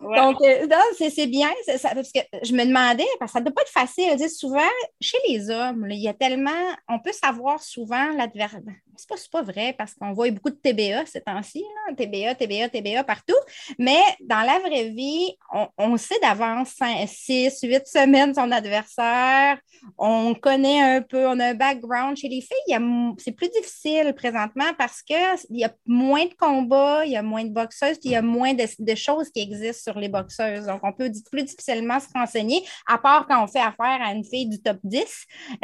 Donc, 0.00 0.40
euh, 0.42 0.66
c'est 1.10 1.28
bien. 1.28 1.48
parce 1.66 2.12
que 2.12 2.20
je 2.42 2.52
me 2.52 2.64
demandais, 2.64 3.06
parce 3.18 3.30
que 3.30 3.32
ça 3.34 3.40
ne 3.40 3.44
doit 3.44 3.54
pas 3.54 3.62
être 3.62 3.70
facile. 3.70 4.16
Dire, 4.16 4.28
souvent, 4.28 4.68
chez 5.00 5.16
les 5.28 5.48
hommes, 5.48 5.86
il 5.88 6.00
y 6.00 6.08
a 6.08 6.14
tellement. 6.14 6.50
On 6.88 6.98
peut 6.98 7.12
savoir 7.12 7.62
souvent 7.62 8.12
l'adversaire 8.16 8.60
c'est 9.00 9.08
pas, 9.08 9.40
pas 9.40 9.42
vrai 9.42 9.74
parce 9.76 9.94
qu'on 9.94 10.12
voit 10.12 10.30
beaucoup 10.30 10.50
de 10.50 10.56
TBA 10.56 11.06
ces 11.06 11.20
temps-ci, 11.20 11.64
TBA, 11.96 12.34
TBA, 12.34 12.68
TBA 12.68 13.04
partout. 13.04 13.34
Mais 13.78 14.00
dans 14.20 14.40
la 14.40 14.58
vraie 14.58 14.90
vie, 14.90 15.36
on, 15.78 15.96
sait 15.96 16.18
d'avance 16.20 16.74
6, 17.06 17.58
8 17.62 17.86
semaines 17.86 18.34
son 18.34 18.50
adversaire. 18.50 19.58
On 19.98 20.34
connaît 20.34 20.80
un 20.80 21.02
peu, 21.02 21.26
on 21.26 21.38
a 21.40 21.48
un 21.48 21.54
background. 21.54 22.16
Chez 22.16 22.28
les 22.28 22.40
filles, 22.40 23.16
c'est 23.18 23.32
plus 23.32 23.48
difficile 23.48 24.12
présentement 24.14 24.72
parce 24.78 25.02
qu'il 25.02 25.16
y 25.50 25.64
a 25.64 25.72
moins 25.86 26.26
de 26.26 26.34
combats, 26.34 27.04
il 27.04 27.12
y 27.12 27.16
a 27.16 27.22
moins 27.22 27.44
de 27.44 27.50
boxeuses, 27.50 27.98
il 28.04 28.12
y 28.12 28.16
a 28.16 28.22
moins 28.22 28.54
de, 28.54 28.94
choses 28.94 29.30
qui 29.30 29.40
existent 29.40 29.92
sur 29.92 30.00
les 30.00 30.08
boxeuses. 30.08 30.66
Donc, 30.66 30.80
on 30.82 30.92
peut 30.92 31.10
plus 31.30 31.44
difficilement 31.44 31.98
se 32.00 32.06
renseigner, 32.14 32.64
à 32.86 32.98
part 32.98 33.26
quand 33.26 33.42
on 33.42 33.46
fait 33.46 33.60
affaire 33.60 34.00
à 34.02 34.12
une 34.12 34.24
fille 34.24 34.48
du 34.48 34.60
top 34.60 34.78
10, 34.84 35.00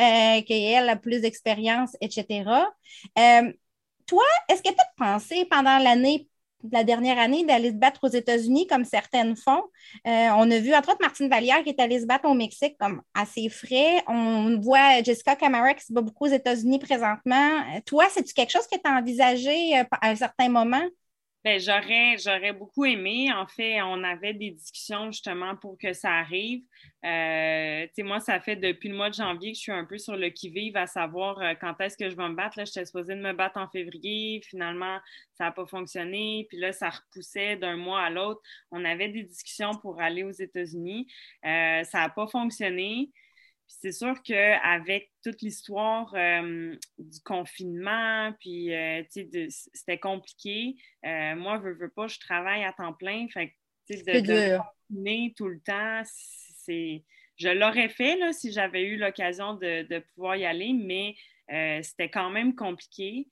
euh, 0.01 0.41
qui 0.43 0.65
elle 0.67 0.89
a 0.89 0.97
plus 0.97 1.21
d'expérience, 1.21 1.97
etc. 2.01 2.45
toi, 4.07 4.25
est-ce 4.49 4.63
que 4.63 4.69
tu 4.69 4.81
as 4.81 4.93
pensé 4.97 5.47
pendant 5.51 5.79
l'année 5.79 6.29
la 6.73 6.85
dernière 6.85 7.19
année 7.19 7.45
d'aller 7.45 7.71
se 7.71 7.77
battre 7.77 8.01
aux 8.05 8.09
États-Unis 8.09 8.67
comme 8.67 8.85
certaines 8.85 9.37
font? 9.37 9.63
Euh, 10.07 10.29
on 10.37 10.51
a 10.51 10.59
vu 10.59 10.75
entre 10.75 10.91
autres 10.91 11.03
Martine 11.03 11.29
Vallière 11.29 11.63
qui 11.63 11.71
est 11.71 11.81
allée 11.81 12.01
se 12.01 12.07
battre 12.07 12.29
au 12.29 12.35
Mexique 12.35 12.77
comme 12.79 13.03
assez 13.15 13.49
frais. 13.49 14.03
On 14.09 14.59
voit 14.61 15.03
Jessica 15.03 15.37
Camara 15.37 15.75
qui 15.75 15.85
se 15.85 15.93
bat 15.93 16.01
beaucoup 16.01 16.25
aux 16.25 16.33
États-Unis 16.33 16.79
présentement. 16.79 17.63
Toi, 17.85 18.07
c'est-tu 18.11 18.33
quelque 18.35 18.53
chose 18.53 18.67
que 18.67 18.77
tu 18.77 18.91
as 18.91 18.97
envisagé 18.97 19.79
euh, 19.79 19.85
à 20.01 20.11
un 20.11 20.17
certain 20.17 20.49
moment? 20.49 20.85
Ben, 21.47 21.61
j'aurais, 21.61 22.17
j'aurais 22.19 22.53
beaucoup 22.53 22.85
aimé. 22.87 23.33
En 23.33 23.47
fait, 23.47 23.81
on 23.81 24.03
avait 24.03 24.35
des 24.35 24.51
discussions 24.51 25.13
justement 25.13 25.55
pour 25.55 25.79
que 25.79 25.93
ça 25.93 26.11
arrive. 26.11 26.65
Euh, 27.05 27.87
moi, 27.99 28.19
ça 28.19 28.41
fait 28.41 28.57
depuis 28.57 28.89
le 28.89 28.97
mois 28.97 29.11
de 29.11 29.15
janvier 29.15 29.53
que 29.53 29.57
je 29.57 29.63
suis 29.63 29.71
un 29.71 29.85
peu 29.85 29.97
sur 29.97 30.17
le 30.17 30.31
qui-vive 30.31 30.77
à 30.77 30.89
savoir 30.89 31.41
euh, 31.41 31.55
quand 31.61 31.81
est-ce 31.81 31.97
que 31.97 32.11
je 32.11 32.17
vais 32.17 32.29
me 32.29 32.35
battre. 32.35 32.59
Là, 32.59 32.65
j'étais 32.65 32.85
supposée 32.85 33.15
de 33.15 33.21
me 33.21 33.33
battre 33.33 33.61
en 33.61 33.69
février. 33.69 34.43
Finalement, 34.45 34.99
ça 35.35 35.45
n'a 35.45 35.53
pas 35.53 35.67
fonctionné. 35.67 36.47
Puis 36.49 36.59
là, 36.59 36.73
ça 36.73 36.91
repoussait 36.91 37.55
d'un 37.55 37.77
mois 37.77 38.01
à 38.01 38.11
l'autre. 38.11 38.41
On 38.73 38.85
avait 38.85 39.11
des 39.11 39.23
discussions 39.23 39.77
pour 39.77 40.01
aller 40.01 40.25
aux 40.25 40.33
États-Unis. 40.33 41.07
Euh, 41.45 41.85
ça 41.85 42.01
n'a 42.01 42.09
pas 42.09 42.27
fonctionné 42.27 43.13
c'est 43.67 43.93
sûr 43.93 44.23
qu'avec 44.23 45.11
toute 45.23 45.43
l'histoire 45.43 46.13
euh, 46.15 46.77
du 46.99 47.21
confinement, 47.25 48.33
puis 48.41 48.73
euh, 48.75 49.03
c'était 49.11 49.99
compliqué. 49.99 50.77
Euh, 51.05 51.35
moi, 51.37 51.61
je 51.63 51.71
veux 51.71 51.91
pas, 51.91 52.07
je 52.07 52.19
travaille 52.21 52.65
à 52.65 52.73
temps 52.73 52.93
plein. 52.93 53.27
Fait 53.29 53.55
de, 53.91 54.21
de 54.21 54.59
confiner 54.59 55.35
tout 55.37 55.49
le 55.49 55.61
temps, 55.61 56.03
c'est. 56.05 57.05
Je 57.37 57.49
l'aurais 57.49 57.91
fait 57.91 58.17
là, 58.17 58.33
si 58.33 58.51
j'avais 58.51 58.85
eu 58.85 58.97
l'occasion 58.97 59.55
de, 59.55 59.99
pouvoir 60.15 60.37
y 60.37 60.47
aller, 60.47 60.73
mais 60.73 61.15
c'était 61.83 62.09
quand 62.09 62.31
même 62.31 62.55
compliqué. 62.55 63.29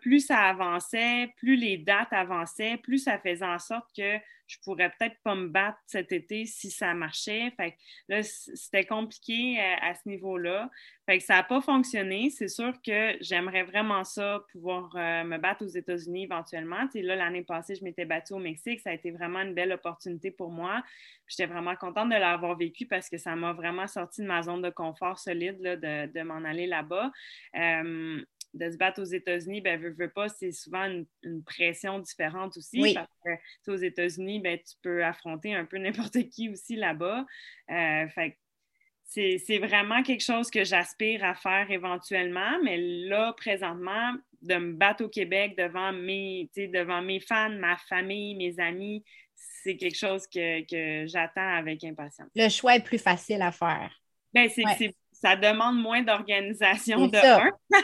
Plus 0.00 0.20
ça 0.20 0.38
avançait, 0.40 1.32
plus 1.36 1.56
les 1.56 1.78
dates 1.78 2.12
avançaient, 2.12 2.76
plus 2.78 2.98
ça 2.98 3.18
faisait 3.18 3.44
en 3.44 3.58
sorte 3.58 3.88
que 3.96 4.18
je 4.52 4.58
pourrais 4.64 4.90
peut-être 4.90 5.16
pas 5.22 5.34
me 5.34 5.48
battre 5.48 5.78
cet 5.86 6.12
été 6.12 6.44
si 6.44 6.70
ça 6.70 6.92
marchait. 6.92 7.52
Fait 7.56 7.74
là, 8.08 8.22
c'était 8.22 8.84
compliqué 8.84 9.58
à, 9.58 9.94
ce 9.94 10.06
niveau-là. 10.08 10.68
Fait 11.06 11.18
que 11.18 11.24
ça 11.24 11.36
n'a 11.36 11.42
pas 11.42 11.60
fonctionné. 11.62 12.28
C'est 12.28 12.48
sûr 12.48 12.74
que 12.84 13.16
j'aimerais 13.20 13.62
vraiment 13.62 14.04
ça, 14.04 14.44
pouvoir 14.52 14.90
me 14.94 15.38
battre 15.38 15.64
aux 15.64 15.68
États-Unis 15.68 16.24
éventuellement. 16.24 16.86
là, 16.94 17.16
l'année 17.16 17.42
passée, 17.42 17.76
je 17.76 17.84
m'étais 17.84 18.04
battue 18.04 18.34
au 18.34 18.38
Mexique. 18.38 18.80
Ça 18.80 18.90
a 18.90 18.92
été 18.92 19.10
vraiment 19.10 19.40
une 19.40 19.54
belle 19.54 19.72
opportunité 19.72 20.30
pour 20.30 20.50
moi. 20.50 20.82
J'étais 21.26 21.46
vraiment 21.46 21.74
contente 21.76 22.10
de 22.10 22.16
l'avoir 22.16 22.56
vécu 22.56 22.86
parce 22.86 23.08
que 23.08 23.16
ça 23.16 23.34
m'a 23.34 23.54
vraiment 23.54 23.86
sorti 23.86 24.20
de 24.20 24.26
ma 24.26 24.42
zone 24.42 24.60
de 24.60 24.70
confort 24.70 25.18
solide 25.18 25.60
de, 25.62 26.22
m'en 26.22 26.44
aller 26.44 26.66
là-bas. 26.66 27.10
Euh, 27.56 28.22
de 28.54 28.70
se 28.70 28.76
battre 28.76 29.00
aux 29.00 29.06
États-Unis, 29.06 29.60
ben, 29.60 29.80
veux, 29.80 29.94
veux 29.98 30.10
pas, 30.10 30.28
c'est 30.28 30.52
souvent 30.52 30.84
une, 31.22 31.42
pression 31.44 31.98
différente 31.98 32.56
aussi. 32.56 32.94
Parce 32.94 33.08
que 33.24 33.70
aux 33.70 33.76
États-Unis, 33.76 34.40
ben, 34.40 34.58
tu 34.58 34.74
peux 34.82 35.04
affronter 35.04 35.54
un 35.54 35.64
peu 35.64 35.78
n'importe 35.78 36.28
qui 36.28 36.48
aussi 36.48 36.76
là-bas. 36.76 37.24
Euh, 37.70 38.08
fait 38.08 38.38
c'est 39.14 39.58
vraiment 39.58 40.02
quelque 40.02 40.22
chose 40.22 40.50
que 40.50 40.64
j'aspire 40.64 41.22
à 41.24 41.34
faire 41.34 41.70
éventuellement, 41.70 42.58
mais 42.62 42.78
là, 42.78 43.34
présentement, 43.34 44.14
de 44.40 44.54
me 44.54 44.72
battre 44.72 45.04
au 45.04 45.08
Québec 45.08 45.54
devant 45.56 45.92
mes, 45.92 46.50
devant 46.56 47.02
mes 47.02 47.20
fans, 47.20 47.50
ma 47.50 47.76
famille, 47.76 48.34
mes 48.34 48.58
amis, 48.58 49.04
c'est 49.34 49.76
quelque 49.76 49.96
chose 49.96 50.26
que, 50.26 51.06
j'attends 51.06 51.56
avec 51.56 51.84
impatience. 51.84 52.28
Le 52.34 52.48
choix 52.48 52.76
est 52.76 52.84
plus 52.84 52.98
facile 52.98 53.42
à 53.42 53.52
faire. 53.52 53.92
Ben, 54.32 54.48
c'est, 54.48 54.94
ça 55.22 55.36
demande 55.36 55.80
moins 55.80 56.02
d'organisation 56.02 57.06
de 57.06 57.16
un. 57.16 57.50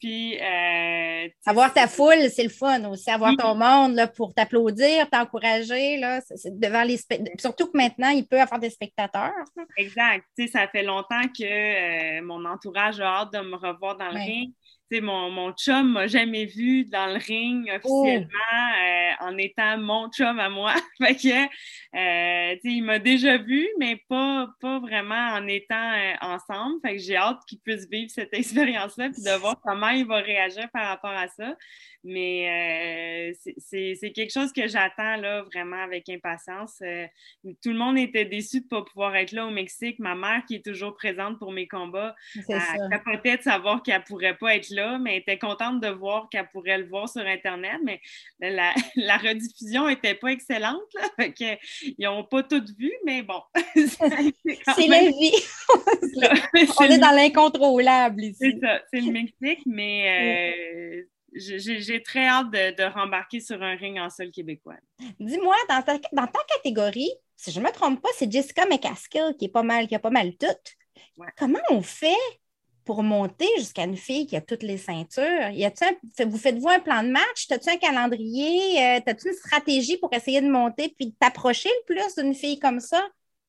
Puis 0.00 0.38
euh, 0.38 1.28
avoir 1.46 1.72
ta 1.72 1.86
foule, 1.88 2.28
c'est 2.30 2.42
le 2.42 2.50
fun 2.50 2.84
aussi. 2.90 3.10
Avoir 3.10 3.34
ton 3.36 3.54
monde 3.54 3.94
là, 3.94 4.06
pour 4.06 4.34
t'applaudir, 4.34 5.08
t'encourager. 5.08 5.96
Là, 5.96 6.20
devant 6.46 6.82
les 6.82 6.98
Surtout 7.38 7.66
que 7.66 7.76
maintenant, 7.76 8.10
il 8.10 8.26
peut 8.26 8.40
avoir 8.40 8.60
des 8.60 8.70
spectateurs. 8.70 9.32
Exact. 9.76 10.24
ça 10.52 10.68
fait 10.68 10.82
longtemps 10.82 11.22
que 11.36 12.18
euh, 12.18 12.22
mon 12.22 12.44
entourage 12.44 13.00
a 13.00 13.20
hâte 13.20 13.32
de 13.32 13.40
me 13.40 13.56
revoir 13.56 13.96
dans 13.96 14.10
le 14.10 14.18
ring 14.18 14.52
mon, 14.92 15.30
mon 15.30 15.52
chum 15.52 15.92
m'a 15.92 16.06
jamais 16.06 16.44
vu 16.44 16.84
dans 16.84 17.06
le 17.06 17.18
ring 17.18 17.70
officiellement 17.74 18.28
euh, 18.78 19.10
en 19.20 19.38
étant 19.38 19.78
mon 19.78 20.10
chum 20.10 20.38
à 20.38 20.48
moi. 20.48 20.74
fait 20.98 21.14
que, 21.14 21.44
euh, 21.96 22.56
il 22.64 22.82
m'a 22.82 22.98
déjà 22.98 23.38
vu, 23.38 23.66
mais 23.78 24.02
pas, 24.08 24.48
pas 24.60 24.78
vraiment 24.78 25.32
en 25.32 25.46
étant 25.46 25.92
euh, 25.92 26.14
ensemble. 26.20 26.80
Fait 26.82 26.96
que 26.96 27.02
j'ai 27.02 27.16
hâte 27.16 27.40
qu'il 27.48 27.60
puisse 27.60 27.88
vivre 27.88 28.10
cette 28.10 28.32
expérience-là 28.34 29.10
puis 29.10 29.22
de 29.22 29.38
voir 29.38 29.60
comment 29.62 29.90
il 29.90 30.06
va 30.06 30.18
réagir 30.18 30.68
par 30.72 30.86
rapport 30.86 31.10
à 31.10 31.28
ça. 31.28 31.56
Mais 32.06 33.32
c'est 33.58 34.12
quelque 34.14 34.30
chose 34.30 34.52
que 34.52 34.68
j'attends 34.68 35.16
là 35.16 35.42
vraiment 35.44 35.82
avec 35.82 36.06
impatience. 36.10 36.82
tout 37.62 37.70
le 37.70 37.78
monde 37.78 37.96
était 37.96 38.26
déçu 38.26 38.60
de 38.60 38.64
ne 38.64 38.68
pas 38.68 38.82
pouvoir 38.82 39.16
être 39.16 39.32
là 39.32 39.46
au 39.46 39.50
Mexique. 39.50 39.98
Ma 40.00 40.14
mère, 40.14 40.42
qui 40.46 40.56
est 40.56 40.64
toujours 40.64 40.94
présente 40.94 41.38
pour 41.38 41.50
mes 41.50 41.66
combats, 41.66 42.14
elle 42.46 43.02
peut-être 43.06 43.42
savoir 43.42 43.82
qu'elle 43.82 44.00
ne 44.00 44.04
pourrait 44.04 44.36
pas 44.36 44.54
être 44.54 44.68
là 44.68 44.73
mais 44.98 45.16
elle 45.16 45.20
était 45.20 45.38
contente 45.38 45.80
de 45.80 45.88
voir 45.88 46.28
qu'elle 46.30 46.48
pourrait 46.48 46.78
le 46.78 46.88
voir 46.88 47.08
sur 47.08 47.22
Internet. 47.22 47.78
Mais 47.82 48.00
la, 48.40 48.72
rediffusion 49.18 49.88
n'était 49.88 50.14
pas 50.14 50.28
excellente. 50.28 50.80
ils 51.18 51.56
n'ont 51.98 52.24
pas 52.24 52.42
tout 52.42 52.64
vu, 52.78 52.92
mais 53.04 53.22
bon. 53.22 53.40
c'est 53.74 54.86
la 54.88 55.10
vie. 55.10 55.34
On 56.78 56.84
est 56.84 56.98
dans 56.98 57.14
l'incontrôlable 57.14 58.22
ici. 58.22 58.38
C'est 58.40 58.60
ça, 58.60 58.82
c'est 58.92 59.00
le 59.00 59.12
Mexique, 59.12 59.62
mais. 59.66 61.02
Euh, 61.02 61.08
j'ai 61.36 62.02
très 62.02 62.26
hâte 62.26 62.50
de, 62.50 62.92
rembarquer 62.94 63.40
sur 63.40 63.60
un 63.60 63.74
ring 63.74 63.98
en 63.98 64.08
sol 64.08 64.30
québécois. 64.30 64.76
Dis-moi, 65.18 65.56
dans 65.68 65.82
ta, 65.82 65.98
dans 66.12 66.26
ta 66.26 66.38
catégorie, 66.54 67.10
si 67.36 67.50
je 67.50 67.58
ne 67.58 67.64
me 67.64 67.72
trompe 67.72 68.00
pas, 68.00 68.08
c'est 68.16 68.30
Jessica 68.30 68.66
McCaskill 68.66 69.34
qui 69.38 69.46
est 69.46 69.52
pas 69.52 69.64
mal, 69.64 69.88
qui 69.88 69.94
a 69.94 69.98
pas 69.98 70.10
mal 70.10 70.36
tout. 70.36 70.46
Comment 71.36 71.60
on 71.70 71.82
fait 71.82 72.14
pour 72.84 73.02
monter 73.02 73.48
jusqu'à 73.58 73.84
une 73.84 73.96
fille 73.96 74.26
qui 74.26 74.36
a 74.36 74.40
toutes 74.40 74.62
les 74.62 74.78
ceintures? 74.78 75.50
Y 75.50 75.70
vous 76.26 76.38
faites-vous 76.38 76.68
un 76.68 76.80
plan 76.80 77.02
de 77.02 77.08
match? 77.08 77.50
As-tu 77.50 77.70
un 77.70 77.76
calendrier? 77.76 78.82
Euh, 78.82 79.00
as-tu 79.06 79.28
une 79.28 79.34
stratégie 79.34 79.96
pour 79.96 80.12
essayer 80.12 80.40
de 80.40 80.48
monter 80.48 80.94
puis 80.96 81.06
de 81.06 81.14
t'approcher 81.18 81.68
le 81.68 81.94
plus 81.94 82.14
d'une 82.22 82.34
fille 82.34 82.58
comme 82.58 82.80
ça? 82.80 83.02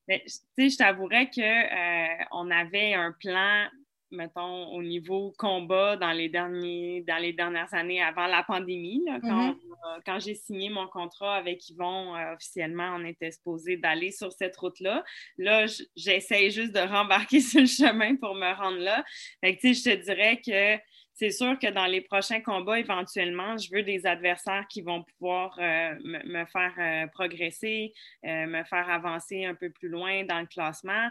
Ben, 0.08 0.20
je 0.56 0.76
t'avouerais 0.76 1.28
qu'on 1.30 1.42
euh, 1.42 2.54
avait 2.54 2.94
un 2.94 3.12
plan 3.20 3.66
mettons, 4.10 4.66
au 4.68 4.82
niveau 4.82 5.34
combat 5.38 5.96
dans 5.96 6.12
les, 6.12 6.28
derniers, 6.28 7.02
dans 7.06 7.16
les 7.16 7.32
dernières 7.32 7.72
années 7.74 8.02
avant 8.02 8.26
la 8.26 8.42
pandémie. 8.42 9.02
Mm-hmm. 9.06 9.56
quand, 10.04 10.18
j'ai 10.18 10.34
signé 10.34 10.70
mon 10.70 10.86
contrat 10.86 11.36
avec 11.36 11.68
Yvon, 11.68 12.14
euh, 12.14 12.34
officiellement, 12.34 12.96
on 12.96 13.04
était 13.04 13.30
supposé 13.30 13.76
d'aller 13.76 14.12
sur 14.12 14.32
cette 14.32 14.56
route-là. 14.56 15.04
Là, 15.38 15.66
j'essaie 15.96 16.50
juste 16.50 16.72
de 16.72 16.80
rembarquer 16.80 17.40
sur 17.40 17.60
le 17.60 17.66
chemin 17.66 18.16
pour 18.16 18.34
me 18.34 18.52
rendre 18.54 18.78
là. 18.78 19.04
Fait 19.40 19.58
je 19.62 19.82
te 19.82 20.04
dirais 20.04 20.40
que 20.44 20.80
c'est 21.14 21.30
sûr 21.30 21.58
que 21.58 21.70
dans 21.70 21.86
les 21.86 22.02
prochains 22.02 22.42
combats, 22.42 22.78
éventuellement, 22.78 23.56
je 23.56 23.74
veux 23.74 23.82
des 23.82 24.06
adversaires 24.06 24.66
qui 24.68 24.82
vont 24.82 25.02
pouvoir 25.02 25.58
euh, 25.58 25.94
me, 26.04 26.44
faire 26.44 26.74
euh, 26.78 27.06
progresser, 27.08 27.94
me 28.22 28.62
faire 28.64 28.90
avancer 28.90 29.46
un 29.46 29.54
peu 29.54 29.70
plus 29.70 29.88
loin 29.88 30.24
dans 30.24 30.40
le 30.40 30.46
classement 30.46 31.08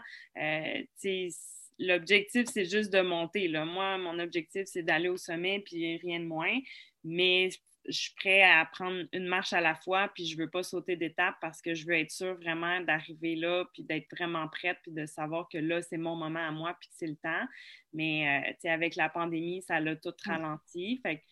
l'objectif, 1.78 2.46
c'est 2.52 2.64
juste 2.64 2.92
de 2.92 3.00
monter. 3.00 3.48
Là. 3.48 3.64
Moi, 3.64 3.98
mon 3.98 4.18
objectif, 4.18 4.64
c'est 4.66 4.82
d'aller 4.82 5.08
au 5.08 5.16
sommet, 5.16 5.60
puis 5.64 5.96
rien 5.98 6.20
de 6.20 6.24
moins. 6.24 6.58
Mais 7.04 7.50
je 7.88 7.98
suis 7.98 8.14
prêt 8.14 8.42
à 8.42 8.64
prendre 8.66 9.04
une 9.12 9.26
marche 9.26 9.52
à 9.52 9.60
la 9.60 9.74
fois, 9.74 10.10
puis 10.14 10.26
je 10.26 10.36
ne 10.36 10.42
veux 10.42 10.50
pas 10.50 10.62
sauter 10.62 10.96
d'étape 10.96 11.36
parce 11.40 11.60
que 11.62 11.74
je 11.74 11.86
veux 11.86 11.94
être 11.94 12.10
sûre 12.10 12.34
vraiment 12.36 12.80
d'arriver 12.80 13.36
là, 13.36 13.64
puis 13.72 13.82
d'être 13.82 14.08
vraiment 14.16 14.48
prête, 14.48 14.78
puis 14.82 14.92
de 14.92 15.06
savoir 15.06 15.48
que 15.48 15.58
là, 15.58 15.82
c'est 15.82 15.96
mon 15.96 16.16
moment 16.16 16.46
à 16.46 16.50
moi, 16.50 16.76
puis 16.80 16.88
que 16.88 16.94
c'est 16.96 17.06
le 17.06 17.16
temps. 17.16 17.46
Mais 17.92 18.44
euh, 18.64 18.70
avec 18.70 18.94
la 18.94 19.08
pandémie, 19.08 19.62
ça 19.62 19.80
l'a 19.80 19.96
tout 19.96 20.12
ralenti. 20.24 21.00
Fait 21.02 21.22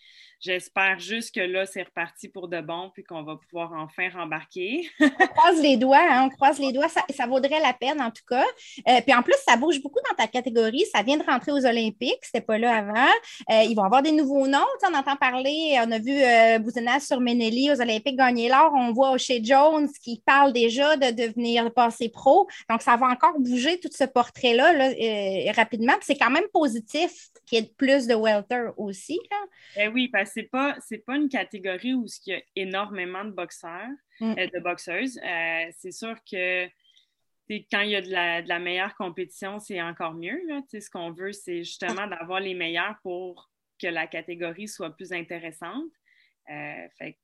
j'espère 0.41 0.99
juste 0.99 1.35
que 1.35 1.41
là, 1.41 1.67
c'est 1.67 1.83
reparti 1.83 2.29
pour 2.29 2.49
de 2.49 2.61
bon, 2.61 2.91
puis 2.95 3.05
qu'on 3.05 3.23
va 3.23 3.37
pouvoir 3.37 3.73
enfin 3.75 4.09
rembarquer. 4.11 4.89
on 5.01 5.09
croise 5.09 5.61
les 5.61 5.77
doigts, 5.77 6.07
hein, 6.11 6.25
on 6.25 6.29
croise 6.31 6.59
les 6.59 6.73
doigts, 6.73 6.89
ça, 6.89 7.27
vaudrait 7.27 7.61
la 7.61 7.75
peine 7.75 8.01
en 8.01 8.11
tout 8.11 8.25
cas. 8.27 8.45
Euh, 8.89 9.01
puis 9.03 9.15
en 9.15 9.23
plus, 9.23 9.37
ça 9.47 9.57
bouge 9.57 9.81
beaucoup 9.83 10.01
dans 10.09 10.17
ta 10.17 10.27
catégorie. 10.27 10.85
Ça 10.93 11.03
vient 11.03 11.19
de 11.19 11.25
rentrer 11.25 11.53
aux 11.53 11.67
Olympiques, 11.67 12.23
c'était 12.23 12.41
pas 12.41 12.59
là 12.59 12.77
avant. 12.77 13.13
Euh, 13.51 13.63
ils 13.65 13.75
vont 13.75 13.85
avoir 13.85 14.03
des 14.03 14.13
nouveaux 14.13 14.47
noms. 14.47 14.65
on 14.89 14.95
entend 14.95 15.17
parler, 15.17 15.77
on 15.85 15.91
a 15.91 15.99
vu 15.99 16.13
euh, 16.59 17.01
sur 17.01 17.21
Menelli 17.21 17.71
aux 17.71 17.81
Olympiques 17.81 18.17
gagner 18.17 18.49
l'or. 18.49 18.73
On 18.75 18.93
voit 18.93 19.17
chez 19.19 19.43
Jones 19.43 19.89
qui 20.03 20.23
parle 20.25 20.53
déjà 20.53 20.97
de 20.97 21.11
devenir 21.11 21.73
passer 21.73 22.09
pro. 22.09 22.49
Donc, 22.71 22.83
ça 22.83 22.97
va 22.97 23.07
encore 23.07 23.39
bouger 23.39 23.79
tout 23.81 23.91
ce 23.93 24.05
portrait-là 24.05 24.73
là, 24.73 25.53
rapidement. 25.53 25.95
c'est 26.01 26.17
quand 26.17 26.31
même 26.31 26.49
positif 26.53 27.29
qu'il 27.47 27.59
y 27.59 27.63
ait 27.63 27.71
plus 27.77 28.07
de 28.07 28.15
welter 28.15 28.71
aussi. 28.77 29.19
Eh 29.77 29.89
oui, 29.89 30.09
parce 30.09 30.31
que 30.31 30.35
ce 30.35 30.41
n'est 30.41 30.47
pas, 30.47 30.77
pas 31.07 31.17
une 31.17 31.29
catégorie 31.29 31.95
où 31.95 32.07
il 32.27 32.33
y 32.33 32.37
a 32.37 32.41
énormément 32.57 33.25
de 33.25 33.31
boxeurs, 33.31 33.89
mm. 34.21 34.35
euh, 34.39 34.47
de 34.47 34.61
boxeuses. 34.61 35.19
Euh, 35.19 35.71
c'est 35.79 35.93
sûr 35.93 36.17
que 36.31 36.67
quand 37.71 37.81
il 37.81 37.91
y 37.91 37.97
a 37.97 38.01
de 38.01 38.49
la, 38.49 38.59
meilleure 38.59 38.95
compétition, 38.95 39.59
c'est 39.59 39.81
encore 39.83 40.15
mieux. 40.15 40.41
Là. 40.49 40.63
Ce 40.69 40.91
qu'on 40.91 41.13
veut, 41.13 41.33
c'est 41.33 41.59
justement 41.59 42.07
d'avoir 42.07 42.41
les 42.41 42.55
meilleurs 42.55 42.97
pour 43.03 43.51
que 43.81 43.87
la 43.87 44.07
catégorie 44.07 44.69
soit 44.69 44.91
plus 44.91 45.13
intéressante. 45.13 45.91
Euh, 46.51 46.89
fait 46.99 47.19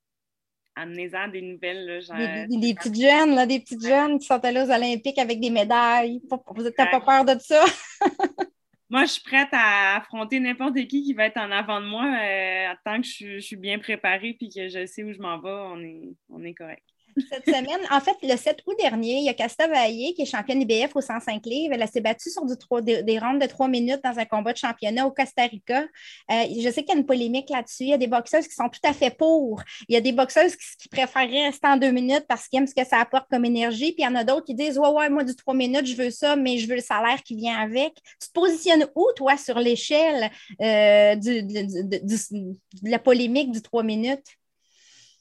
amenez-en 0.77 1.29
des 1.29 1.43
nouvelles. 1.43 2.01
des, 2.49 2.75
petites 2.75 3.01
jeunes, 3.01 3.35
là, 3.35 3.47
des 3.47 3.61
petites 3.61 3.85
jeunes 3.85 4.19
qui 4.19 4.27
sont 4.27 4.43
allées 4.45 4.63
aux 4.63 4.71
Olympiques 4.71 5.19
avec 5.19 5.41
des 5.41 5.51
médailles. 5.51 6.21
Vous 6.31 6.71
pas 6.71 7.01
peur 7.01 7.25
de 7.25 7.39
ça? 7.41 7.65
moi, 8.91 9.05
je 9.05 9.13
suis 9.13 9.23
prête 9.23 9.49
à 9.53 9.97
affronter 9.97 10.41
n'importe 10.41 10.75
qui 10.87 11.03
qui 11.03 11.13
va 11.13 11.27
être 11.27 11.39
en 11.39 11.51
avant 11.51 11.81
de 11.81 11.87
moi. 11.87 12.07
Euh, 12.07 12.75
tant 12.85 13.01
que 13.01 13.07
je, 13.07 13.39
suis 13.41 13.57
bien 13.57 13.79
préparée 13.79 14.37
et 14.41 14.49
que 14.49 14.69
je 14.69 14.87
sais 14.87 15.05
où 15.05 15.13
je 15.13 15.19
m'en 15.19 15.39
vais, 15.39 15.51
on 15.51 15.81
est, 15.81 16.17
on 16.29 16.43
est 16.45 16.55
correct. 16.55 16.85
Cette 17.29 17.45
semaine, 17.47 17.81
en 17.91 18.01
fait, 18.01 18.17
le 18.23 18.37
7 18.37 18.59
août 18.67 18.75
dernier, 18.79 19.19
il 19.19 19.25
y 19.25 19.29
a 19.29 19.35
Casta 19.35 19.67
Vaillé, 19.67 20.15
qui 20.15 20.23
est 20.23 20.27
championne 20.27 20.63
IBF 20.63 20.95
au 20.95 21.01
105 21.01 21.45
livres. 21.47 21.75
Elle 21.75 21.89
s'est 21.89 22.01
battue 22.01 22.31
sur 22.31 22.45
des, 22.83 23.03
des 23.03 23.19
rondes 23.19 23.41
de 23.41 23.47
trois 23.47 23.69
minutes 23.69 24.01
dans 24.03 24.19
un 24.19 24.25
combat 24.25 24.53
de 24.53 24.59
championnat 24.59 25.07
au 25.07 25.11
Costa 25.11 25.43
Rica. 25.43 25.83
Euh, 26.31 26.45
je 26.49 26.71
sais 26.71 26.83
qu'il 26.83 26.95
y 26.95 26.97
a 26.97 27.01
une 27.01 27.07
polémique 27.07 27.51
là-dessus. 27.51 27.85
Il 27.85 27.89
y 27.89 27.95
a 27.95 27.99
des 27.99 28.07
boxeuses 28.07 28.47
qui 28.49 28.55
sont 28.55 28.69
tout 28.69 28.81
à 28.85 28.93
fait 28.93 29.11
pour. 29.11 29.63
Il 29.89 29.95
y 29.95 29.97
a 29.97 30.01
des 30.01 30.13
boxeuses 30.13 30.57
qui, 30.57 30.89
préféreraient 30.89 31.47
rester 31.47 31.69
en 31.69 31.77
deux 31.77 31.93
minutes 31.93 32.25
parce 32.29 32.49
qu'ils 32.49 32.59
aiment 32.59 32.67
ce 32.67 32.75
que 32.75 32.87
ça 32.87 32.99
apporte 32.99 33.29
comme 33.31 33.45
énergie. 33.45 33.93
Puis 33.93 34.03
il 34.03 34.05
y 34.05 34.09
en 34.09 34.15
a 34.15 34.25
d'autres 34.25 34.47
qui 34.47 34.55
disent 34.55 34.79
Ouais, 34.79 34.89
ouais, 34.89 35.09
moi, 35.09 35.25
du 35.25 35.35
trois 35.37 35.55
minutes, 35.55 35.87
je 35.87 35.95
veux 35.95 36.11
ça, 36.11 36.37
mais 36.37 36.59
je 36.59 36.69
veux 36.69 36.77
le 36.77 36.83
salaire 36.83 37.23
qui 37.23 37.37
vient 37.37 37.59
avec. 37.59 37.95
Tu 38.21 38.29
te 38.29 38.33
positionnes 38.33 38.87
où, 38.95 39.07
toi, 39.17 39.37
sur 39.37 39.59
l'échelle 39.59 40.31
euh, 40.61 41.17
de 41.17 42.89
la 42.89 42.99
polémique 42.99 43.51
du 43.53 43.63
trois 43.63 43.83
minutes? 43.83 44.27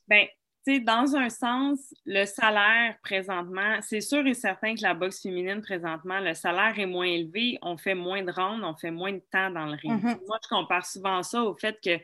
Bien, 0.08 0.26
dans 0.78 1.16
un 1.16 1.30
sens, 1.30 1.94
le 2.06 2.26
salaire 2.26 2.96
présentement, 3.04 3.80
c'est 3.82 4.02
sûr 4.02 4.26
et 4.28 4.34
certain 4.34 4.76
que 4.76 4.82
la 4.82 4.94
boxe 4.94 5.22
féminine 5.22 5.62
présentement, 5.62 6.20
le 6.20 6.34
salaire 6.34 6.78
est 6.78 6.86
moins 6.86 7.06
élevé, 7.06 7.58
on 7.62 7.78
fait 7.78 7.96
moins 7.96 8.24
de 8.24 8.32
rondes, 8.32 8.64
on 8.64 8.76
fait 8.76 8.92
moins 8.92 9.14
de 9.14 9.24
temps 9.32 9.50
dans 9.50 9.66
le 9.66 9.76
ring. 9.76 10.04
Mm-hmm. 10.04 10.28
Moi, 10.28 10.38
je 10.44 10.50
compare 10.50 10.86
souvent 10.86 11.24
ça 11.24 11.44
au 11.44 11.56
fait 11.56 11.78
que 11.84 11.98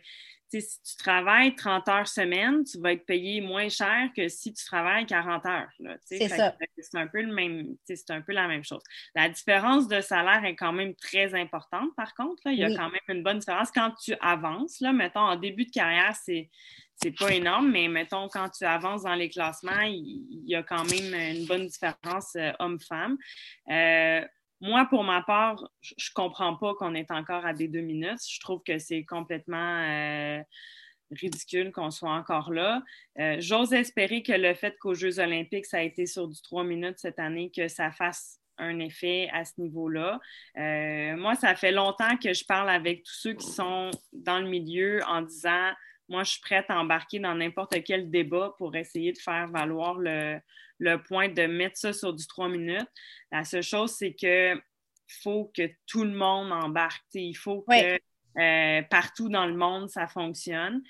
si 0.61 0.81
tu 0.81 0.97
travailles 0.97 1.55
30 1.55 1.87
heures 1.89 2.07
semaine, 2.07 2.63
tu 2.63 2.79
vas 2.79 2.93
être 2.93 3.05
payé 3.05 3.41
moins 3.41 3.69
cher 3.69 4.09
que 4.15 4.27
si 4.27 4.53
tu 4.53 4.63
travailles 4.65 5.05
40 5.05 5.45
heures. 5.45 5.69
C'est 6.03 6.27
ça. 6.27 6.55
C'est 6.77 6.97
un 6.97 7.07
peu 7.07 7.21
le 7.21 7.33
même, 7.33 7.75
c'est 7.85 8.11
un 8.11 8.21
peu 8.21 8.31
la 8.33 8.47
même 8.47 8.63
chose. 8.63 8.81
La 9.15 9.29
différence 9.29 9.87
de 9.87 10.01
salaire 10.01 10.45
est 10.45 10.55
quand 10.55 10.73
même 10.73 10.95
très 10.95 11.33
importante, 11.33 11.95
par 11.95 12.13
contre. 12.13 12.43
Il 12.45 12.55
y 12.59 12.63
a 12.63 12.69
quand 12.69 12.89
même 12.89 13.01
une 13.09 13.23
bonne 13.23 13.39
différence. 13.39 13.71
Quand 13.71 13.91
tu 13.95 14.13
avances, 14.21 14.79
là, 14.79 14.93
mettons, 14.93 15.21
en 15.21 15.35
début 15.35 15.65
de 15.65 15.71
carrière, 15.71 16.15
c'est 16.15 16.49
c'est 17.01 17.11
pas 17.11 17.33
énorme, 17.33 17.71
mais 17.71 17.87
mettons, 17.87 18.27
quand 18.29 18.49
tu 18.49 18.63
avances 18.63 19.03
dans 19.03 19.15
les 19.15 19.29
classements, 19.29 19.81
il, 19.81 20.43
y 20.45 20.55
a 20.55 20.63
quand 20.63 20.85
même 20.89 21.35
une 21.35 21.45
bonne 21.45 21.67
différence 21.67 22.35
euh, 22.35 22.51
homme-femme. 22.59 23.17
Euh, 23.69 24.21
moi, 24.61 24.85
pour 24.85 25.03
ma 25.03 25.21
part, 25.21 25.69
je 25.81 26.09
comprends 26.13 26.55
pas 26.55 26.73
qu'on 26.75 26.95
est 26.95 27.11
encore 27.11 27.45
à 27.45 27.53
des 27.53 27.67
deux 27.67 27.81
minutes. 27.81 28.21
Je 28.27 28.39
trouve 28.39 28.63
que 28.63 28.79
c'est 28.79 29.03
complètement 29.03 29.81
euh, 29.83 30.41
ridicule 31.11 31.73
qu'on 31.73 31.91
soit 31.91 32.13
encore 32.13 32.51
là. 32.51 32.81
J'ose 33.39 33.73
espérer 33.73 34.23
que 34.23 34.31
le 34.31 34.53
fait 34.53 34.75
qu'aux 34.79 34.93
Jeux 34.93 35.19
olympiques, 35.19 35.65
ça 35.65 35.77
a 35.77 35.81
été 35.81 36.05
sur 36.05 36.29
du 36.29 36.41
trois 36.41 36.63
minutes 36.63 36.97
cette 36.97 37.19
année, 37.19 37.51
que 37.55 37.67
ça 37.67 37.91
fasse 37.91 38.39
un 38.57 38.79
effet 38.79 39.29
à 39.33 39.43
ce 39.43 39.59
niveau-là. 39.59 40.19
Moi, 40.55 41.35
ça 41.35 41.53
fait 41.55 41.73
longtemps 41.73 42.15
que 42.17 42.33
je 42.33 42.45
parle 42.45 42.69
avec 42.69 43.03
tous 43.03 43.13
ceux 43.13 43.33
qui 43.33 43.45
sont 43.45 43.91
dans 44.13 44.39
le 44.39 44.47
milieu 44.47 45.01
en 45.05 45.21
disant 45.21 45.73
moi, 46.07 46.23
je 46.23 46.31
suis 46.31 46.41
prête 46.41 46.65
à 46.69 46.79
embarquer 46.79 47.19
dans 47.19 47.35
n'importe 47.35 47.83
quel 47.83 48.09
débat 48.09 48.53
pour 48.57 48.75
essayer 48.75 49.11
de 49.11 49.17
faire 49.17 49.47
valoir 49.47 49.97
le, 49.97 50.39
point 51.07 51.29
de 51.29 51.45
mettre 51.47 51.77
ça 51.77 51.93
sur 51.93 52.13
du 52.13 52.27
trois 52.27 52.49
minutes. 52.49 52.89
La 53.31 53.43
seule 53.43 53.63
chose, 53.63 53.95
c'est 53.97 54.13
que 54.13 54.59
faut 55.23 55.51
que 55.55 55.69
tout 55.87 56.03
le 56.03 56.11
monde 56.11 56.51
embarque. 56.51 57.03
Il 57.13 57.35
faut 57.35 57.65
que 57.67 57.99
euh, 58.39 58.81
partout 58.83 59.29
dans 59.29 59.45
le 59.45 59.55
monde, 59.55 59.89
ça 59.89 60.07
fonctionne. 60.07 60.81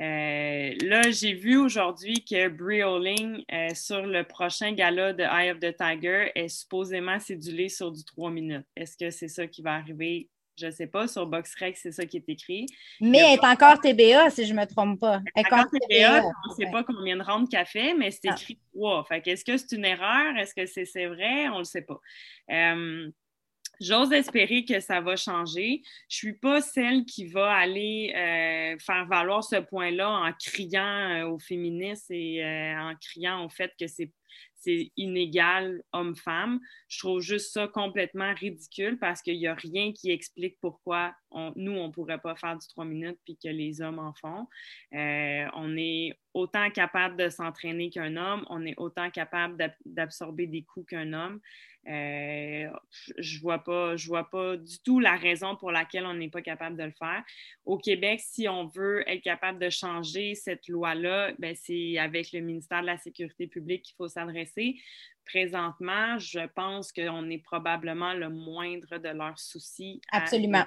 Euh, 0.00 0.74
là, 0.82 1.02
j'ai 1.10 1.34
vu 1.34 1.56
aujourd'hui 1.56 2.24
que 2.24 2.48
Brie 2.48 2.82
Oling, 2.82 3.44
euh, 3.52 3.68
sur 3.74 4.04
le 4.04 4.24
prochain 4.24 4.72
gala 4.72 5.12
de 5.12 5.22
Eye 5.22 5.52
of 5.52 5.60
the 5.60 5.76
Tiger, 5.76 6.32
est 6.34 6.48
supposément 6.48 7.20
cédulée 7.20 7.68
sur 7.68 7.92
du 7.92 8.04
trois 8.04 8.30
minutes. 8.30 8.66
Est-ce 8.74 8.96
que 8.96 9.10
c'est 9.10 9.28
ça 9.28 9.46
qui 9.46 9.62
va 9.62 9.74
arriver? 9.74 10.28
Je 10.56 10.66
ne 10.66 10.70
sais 10.70 10.86
pas, 10.86 11.08
sur 11.08 11.26
BoxRec, 11.26 11.76
c'est 11.76 11.90
ça 11.90 12.06
qui 12.06 12.18
est 12.18 12.28
écrit. 12.28 12.66
Mais 13.00 13.18
elle 13.18 13.38
est 13.38 13.44
encore 13.44 13.80
TBA, 13.80 14.30
si 14.30 14.46
je 14.46 14.54
ne 14.54 14.60
me 14.60 14.66
trompe 14.66 15.00
pas. 15.00 15.20
Elle 15.34 15.42
est 15.42 15.52
encore 15.52 15.66
TBA, 15.70 16.22
on 16.22 16.50
ne 16.50 16.54
sait 16.54 16.70
pas 16.70 16.84
combien 16.84 17.16
de 17.16 17.22
rondes 17.22 17.48
qu'elle 17.48 17.66
fait, 17.66 17.94
mais 17.94 18.10
c'est 18.12 18.28
ah. 18.28 18.34
écrit 18.34 18.58
3. 18.74 19.04
Fait 19.04 19.26
est-ce 19.26 19.44
que 19.44 19.56
c'est 19.56 19.72
une 19.72 19.84
erreur? 19.84 20.36
Est-ce 20.36 20.54
que 20.54 20.66
c'est 20.66 21.06
vrai? 21.06 21.48
On 21.48 21.54
ne 21.54 21.58
le 21.58 21.64
sait 21.64 21.82
pas. 21.82 21.98
Euh, 22.50 23.10
j'ose 23.80 24.12
espérer 24.12 24.64
que 24.64 24.78
ça 24.78 25.00
va 25.00 25.16
changer. 25.16 25.82
Je 26.08 26.26
ne 26.26 26.30
suis 26.30 26.38
pas 26.38 26.60
celle 26.60 27.04
qui 27.04 27.26
va 27.26 27.52
aller 27.52 28.12
euh, 28.14 28.78
faire 28.78 29.06
valoir 29.06 29.42
ce 29.42 29.56
point-là 29.56 30.08
en 30.08 30.32
criant 30.34 31.10
euh, 31.10 31.28
aux 31.30 31.40
féministes 31.40 32.10
et 32.10 32.44
en 32.78 32.94
criant 33.00 33.44
au 33.44 33.48
fait 33.48 33.72
que 33.78 33.88
c'est 33.88 34.12
c'est 34.64 34.90
inégal 34.96 35.82
homme-femme. 35.92 36.60
Je 36.88 36.98
trouve 36.98 37.20
juste 37.20 37.52
ça 37.52 37.68
complètement 37.68 38.32
ridicule 38.34 38.98
parce 38.98 39.22
qu'il 39.22 39.38
n'y 39.38 39.46
a 39.46 39.54
rien 39.54 39.92
qui 39.92 40.10
explique 40.10 40.56
pourquoi 40.60 41.14
nous, 41.56 41.72
on 41.72 41.88
ne 41.88 41.92
pourrait 41.92 42.20
pas 42.20 42.36
faire 42.36 42.56
du 42.56 42.66
trois 42.68 42.84
minutes 42.84 43.18
puis 43.24 43.36
que 43.36 43.48
les 43.48 43.82
hommes 43.82 43.98
en 43.98 44.12
font. 44.14 44.46
Euh, 44.94 45.46
on 45.54 45.76
est 45.76 46.18
autant 46.32 46.70
capable 46.70 47.16
de 47.16 47.28
s'entraîner 47.28 47.90
qu'un 47.90 48.16
homme, 48.16 48.44
on 48.48 48.64
est 48.64 48.74
autant 48.76 49.10
capable 49.10 49.56
d'absorber 49.84 50.46
des 50.46 50.62
coups 50.62 50.86
qu'un 50.90 51.12
homme. 51.12 51.40
Euh, 51.86 52.70
je 53.18 53.40
vois 53.40 53.58
pas, 53.58 53.96
je 53.96 54.08
vois 54.08 54.30
pas 54.30 54.56
du 54.56 54.78
tout 54.80 55.00
la 55.00 55.16
raison 55.16 55.54
pour 55.56 55.70
laquelle 55.70 56.06
on 56.06 56.14
n'est 56.14 56.30
pas 56.30 56.40
capable 56.40 56.76
de 56.76 56.84
le 56.84 56.92
faire. 56.92 57.22
Au 57.64 57.76
Québec, 57.76 58.20
si 58.22 58.48
on 58.48 58.66
veut 58.66 59.08
être 59.08 59.22
capable 59.22 59.58
de 59.58 59.68
changer 59.68 60.34
cette 60.34 60.66
loi-là, 60.68 61.32
ben, 61.38 61.54
c'est 61.54 61.98
avec 61.98 62.32
le 62.32 62.40
ministère 62.40 62.80
de 62.80 62.86
la 62.86 62.96
Sécurité 62.96 63.46
publique 63.46 63.82
qu'il 63.82 63.96
faut 63.96 64.08
s'adresser. 64.08 64.76
Présentement, 65.26 66.18
je 66.18 66.46
pense 66.54 66.92
qu'on 66.92 67.30
est 67.30 67.38
probablement 67.38 68.14
le 68.14 68.28
moindre 68.28 68.98
de 68.98 69.08
leurs 69.08 69.38
soucis. 69.38 70.00
Absolument. 70.12 70.64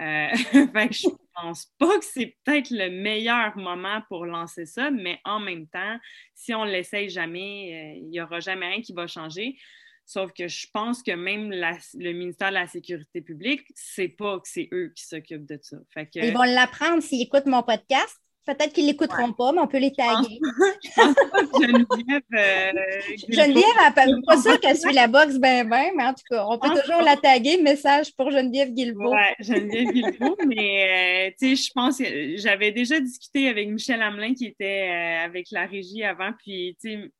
Euh, 0.00 0.28
je 0.92 1.08
pense 1.34 1.66
pas 1.78 1.98
que 1.98 2.04
c'est 2.04 2.36
peut-être 2.44 2.70
le 2.70 2.90
meilleur 2.90 3.56
moment 3.56 4.02
pour 4.08 4.26
lancer 4.26 4.66
ça, 4.66 4.90
mais 4.90 5.20
en 5.24 5.40
même 5.40 5.66
temps, 5.66 5.98
si 6.34 6.54
on 6.54 6.64
ne 6.64 6.70
l'essaye 6.70 7.08
jamais, 7.08 7.94
euh, 7.96 7.98
il 7.98 8.08
n'y 8.08 8.20
aura 8.20 8.40
jamais 8.40 8.68
rien 8.68 8.80
qui 8.80 8.92
va 8.92 9.06
changer. 9.06 9.56
Sauf 10.08 10.32
que 10.32 10.48
je 10.48 10.66
pense 10.72 11.02
que 11.02 11.12
même 11.12 11.50
le 11.50 12.12
ministère 12.12 12.48
de 12.48 12.54
la 12.54 12.66
Sécurité 12.66 13.20
publique, 13.20 13.60
c'est 13.74 14.08
pas 14.08 14.38
que 14.38 14.48
c'est 14.48 14.70
eux 14.72 14.90
qui 14.96 15.04
s'occupent 15.04 15.44
de 15.44 15.58
ça. 15.60 15.76
Ils 16.14 16.32
vont 16.32 16.44
l'apprendre 16.44 17.02
s'ils 17.02 17.20
écoutent 17.20 17.44
mon 17.44 17.62
podcast. 17.62 18.16
Peut-être 18.46 18.72
qu'ils 18.72 18.86
ne 18.86 18.92
l'écouteront 18.92 19.34
pas, 19.34 19.52
mais 19.52 19.60
on 19.60 19.66
peut 19.66 19.78
les 19.78 19.92
taguer. 19.92 20.40
Geneviève. 21.60 22.22
Euh, 22.32 22.72
Geneviève, 23.28 24.22
pas 24.26 24.40
sûre 24.40 24.58
qu'elle 24.58 24.78
suit 24.78 24.94
la 24.94 25.08
boxe 25.08 25.36
ben 25.36 25.68
ben, 25.68 25.90
mais 25.94 26.04
en 26.04 26.14
tout 26.14 26.24
cas, 26.30 26.46
on 26.48 26.58
peut 26.58 26.70
toujours 26.70 27.02
la 27.02 27.18
taguer. 27.18 27.60
Message 27.60 28.16
pour 28.16 28.30
Geneviève 28.30 28.72
Guilbeault. 28.72 29.12
Oui, 29.12 29.44
Geneviève 29.44 29.92
Guilbeault, 29.92 30.38
mais 30.46 31.28
euh, 31.28 31.34
tu 31.38 31.54
sais, 31.54 31.62
je 31.66 31.70
pense 31.74 31.98
que 31.98 32.38
j'avais 32.38 32.72
déjà 32.72 32.98
discuté 32.98 33.50
avec 33.50 33.68
Michel 33.68 34.00
Hamelin 34.00 34.32
qui 34.32 34.46
était 34.46 34.88
euh, 34.88 35.26
avec 35.26 35.48
la 35.50 35.66
régie 35.66 36.02
avant, 36.02 36.30
puis 36.42 36.78
tu 36.80 36.92
sais, 36.92 37.10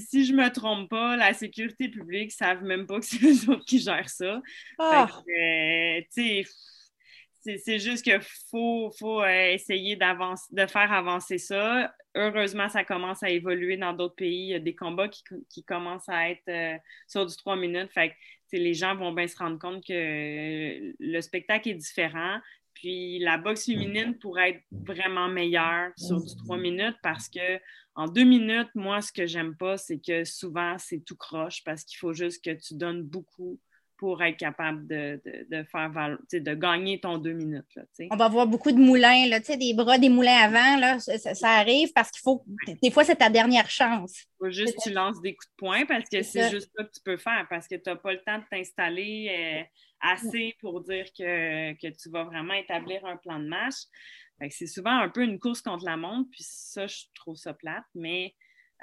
si, 0.00 0.24
je 0.24 0.32
ne 0.32 0.42
me 0.42 0.50
trompe 0.50 0.88
pas, 0.90 1.16
la 1.16 1.32
sécurité 1.32 1.88
publique 1.88 2.30
ne 2.30 2.46
savent 2.46 2.62
même 2.62 2.86
pas 2.86 2.98
que 2.98 3.06
c'est 3.06 3.22
eux 3.22 3.50
autres 3.50 3.64
qui 3.64 3.78
gèrent 3.78 4.08
ça. 4.08 4.40
Ah. 4.78 5.08
Euh, 5.38 6.00
c'est 6.10 7.78
juste 7.78 8.02
qu'il 8.02 8.20
faut, 8.50 8.90
faut 8.98 9.22
euh, 9.22 9.52
essayer 9.52 9.96
de 9.96 10.66
faire 10.66 10.92
avancer 10.92 11.38
ça. 11.38 11.94
Heureusement, 12.14 12.68
ça 12.68 12.84
commence 12.84 13.22
à 13.22 13.30
évoluer 13.30 13.76
dans 13.76 13.92
d'autres 13.92 14.16
pays. 14.16 14.46
Il 14.46 14.48
y 14.48 14.54
a 14.54 14.58
des 14.58 14.74
combats 14.74 15.08
qui, 15.08 15.64
commencent 15.64 16.08
à 16.08 16.30
être 16.30 16.48
euh, 16.48 16.76
sur 17.06 17.26
du 17.26 17.36
trois 17.36 17.56
minutes. 17.56 17.92
Fait 17.92 18.14
les 18.52 18.74
gens 18.74 18.94
vont 18.94 19.12
bien 19.12 19.26
se 19.26 19.36
rendre 19.36 19.58
compte 19.58 19.84
que 19.84 20.94
le 20.98 21.20
spectacle 21.20 21.68
est 21.68 21.74
différent. 21.74 22.38
Puis 22.74 23.18
la 23.20 23.38
boxe 23.38 23.66
féminine 23.66 24.18
pourrait 24.18 24.50
être 24.50 24.62
vraiment 24.70 25.28
meilleure 25.28 25.90
sur 25.96 26.20
du 26.20 26.36
trois 26.36 26.58
minutes 26.58 26.96
parce 27.02 27.28
que 27.28 27.58
en 27.96 28.08
deux 28.08 28.24
minutes, 28.24 28.68
moi, 28.74 29.00
ce 29.00 29.10
que 29.10 29.26
j'aime 29.26 29.56
pas, 29.56 29.78
c'est 29.78 29.98
que 29.98 30.24
souvent, 30.24 30.76
c'est 30.78 31.00
tout 31.00 31.16
croche 31.16 31.64
parce 31.64 31.82
qu'il 31.82 31.96
faut 31.98 32.12
juste 32.12 32.44
que 32.44 32.50
tu 32.50 32.74
donnes 32.74 33.02
beaucoup 33.02 33.58
pour 33.96 34.22
être 34.22 34.36
capable 34.36 34.86
de, 34.86 35.18
faire 35.72 36.18
de 36.30 36.54
gagner 36.54 37.00
ton 37.00 37.16
deux 37.16 37.32
minutes. 37.32 37.64
On 38.10 38.16
va 38.16 38.28
voir 38.28 38.46
beaucoup 38.46 38.70
de 38.70 38.78
moulins, 38.78 39.26
là, 39.28 39.40
des 39.40 39.72
bras 39.72 39.96
des 39.96 40.10
moulins 40.10 40.36
avant, 40.36 40.78
là, 40.78 40.98
ça, 40.98 41.48
arrive 41.48 41.92
parce 41.94 42.10
qu'il 42.10 42.20
faut. 42.20 42.44
Des 42.82 42.90
fois, 42.90 43.04
c'est 43.04 43.16
ta 43.16 43.30
dernière 43.30 43.70
chance. 43.70 44.12
Il 44.20 44.36
faut 44.38 44.50
juste 44.50 44.76
que 44.76 44.90
tu 44.90 44.92
lances 44.92 45.20
des 45.22 45.34
coups 45.34 45.48
de 45.48 45.56
poing 45.56 45.86
parce 45.86 46.10
que 46.10 46.22
c'est 46.22 46.50
juste 46.50 46.70
ça 46.76 46.84
que 46.84 46.90
tu 46.90 47.00
peux 47.02 47.16
faire 47.16 47.46
parce 47.48 47.66
que 47.66 47.76
tu 47.76 47.88
n'as 47.88 47.96
pas 47.96 48.12
le 48.12 48.20
temps 48.20 48.38
de 48.38 48.44
t'installer 48.50 49.30
euh, 49.30 49.62
assez 50.00 50.54
pour 50.60 50.82
dire 50.82 51.06
que, 51.16 51.72
que, 51.72 51.88
tu 51.88 52.10
vas 52.10 52.24
vraiment 52.24 52.54
établir 52.54 53.04
un 53.06 53.16
plan 53.16 53.38
de 53.38 53.48
match 53.48 53.76
c'est 54.50 54.66
souvent 54.66 54.98
un 54.98 55.08
peu 55.08 55.22
une 55.22 55.38
course 55.38 55.62
contre 55.62 55.84
la 55.84 55.96
montre, 55.96 56.28
puis 56.30 56.44
ça, 56.46 56.86
je 56.86 57.04
trouve 57.14 57.36
ça 57.36 57.54
plate, 57.54 57.84
mais. 57.94 58.34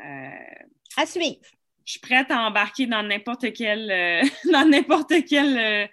Euh, 0.04 0.64
à 0.98 1.06
suivre. 1.06 1.38
Je 1.86 1.92
suis 1.92 2.00
prête 2.00 2.32
à 2.32 2.42
embarquer 2.42 2.88
dans 2.88 3.04
n'importe 3.04 3.52
quel, 3.54 3.92
euh, 3.92 4.22
dans 4.52 4.68
n'importe 4.68 5.14
quel 5.28 5.58
euh, 5.58 5.88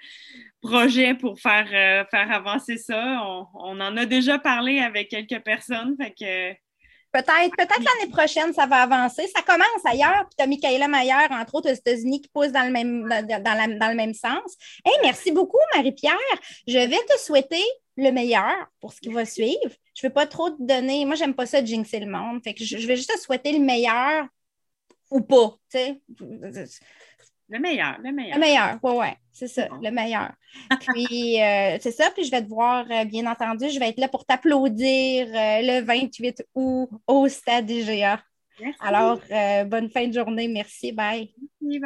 projet 0.62 1.14
pour 1.14 1.40
faire, 1.40 1.68
faire 1.68 2.32
avancer 2.32 2.76
ça. 2.76 3.20
On, 3.24 3.46
on, 3.54 3.80
en 3.80 3.96
a 3.96 4.06
déjà 4.06 4.38
parlé 4.38 4.78
avec 4.78 5.08
quelques 5.08 5.42
personnes, 5.42 5.96
fait 5.96 6.12
que 6.12 6.58
Peut-être 7.12 7.56
peut 7.56 7.66
l'année 7.66 8.10
prochaine, 8.12 8.52
ça 8.52 8.66
va 8.66 8.82
avancer. 8.82 9.26
Ça 9.34 9.42
commence 9.42 9.84
ailleurs. 9.84 10.26
Puis 10.26 10.36
tu 10.38 10.44
as 10.44 10.46
Michaela 10.46 10.86
Mayer, 10.86 11.26
entre 11.30 11.56
autres 11.56 11.70
aux 11.70 11.74
États-Unis, 11.74 12.20
qui 12.20 12.28
pousse 12.28 12.52
dans 12.52 12.64
le 12.64 12.70
même, 12.70 13.08
dans, 13.08 13.90
le 13.90 13.96
même 13.96 14.14
sens. 14.14 14.56
Hey, 14.84 14.94
merci 15.02 15.32
beaucoup, 15.32 15.58
Marie-Pierre. 15.74 16.14
Je 16.68 16.78
vais 16.78 17.04
te 17.08 17.18
souhaiter 17.18 17.64
le 17.96 18.12
meilleur 18.12 18.54
pour 18.80 18.92
ce 18.92 19.00
qui 19.00 19.08
va 19.08 19.24
suivre. 19.24 19.70
Je 19.94 20.06
ne 20.06 20.08
vais 20.08 20.14
pas 20.14 20.26
trop 20.26 20.50
te 20.50 20.62
donner. 20.62 21.04
Moi, 21.04 21.16
j'aime 21.16 21.34
pas 21.34 21.46
ça 21.46 21.60
de 21.60 21.66
jinxer 21.66 21.98
le 21.98 22.10
monde. 22.10 22.40
Je, 22.44 22.86
vais 22.86 22.96
juste 22.96 23.12
te 23.12 23.18
souhaiter 23.18 23.52
le 23.52 23.64
meilleur 23.64 24.26
ou 25.10 25.20
pas. 25.20 25.58
Le 27.50 27.58
meilleur, 27.58 27.98
le 28.02 28.12
meilleur. 28.12 28.36
Le 28.36 28.40
meilleur, 28.40 28.78
oui, 28.82 28.92
oui, 28.96 29.06
c'est 29.32 29.48
ça, 29.48 29.66
le 29.82 29.90
meilleur. 29.90 30.30
Puis, 30.80 31.42
euh, 31.42 31.78
c'est 31.80 31.90
ça, 31.90 32.10
puis 32.14 32.24
je 32.24 32.30
vais 32.30 32.42
te 32.42 32.48
voir, 32.48 32.86
euh, 32.88 33.04
bien 33.04 33.26
entendu, 33.26 33.68
je 33.68 33.80
vais 33.80 33.88
être 33.88 33.98
là 33.98 34.06
pour 34.08 34.24
t'applaudir 34.24 35.26
euh, 35.26 35.60
le 35.62 35.84
28 35.84 36.44
août 36.54 36.88
au 37.08 37.26
Stade 37.28 37.68
IGA. 37.68 38.22
Alors, 38.80 39.20
bonne 39.66 39.90
fin 39.90 40.06
de 40.06 40.12
journée, 40.12 40.46
merci, 40.46 40.92
bye. 40.92 41.32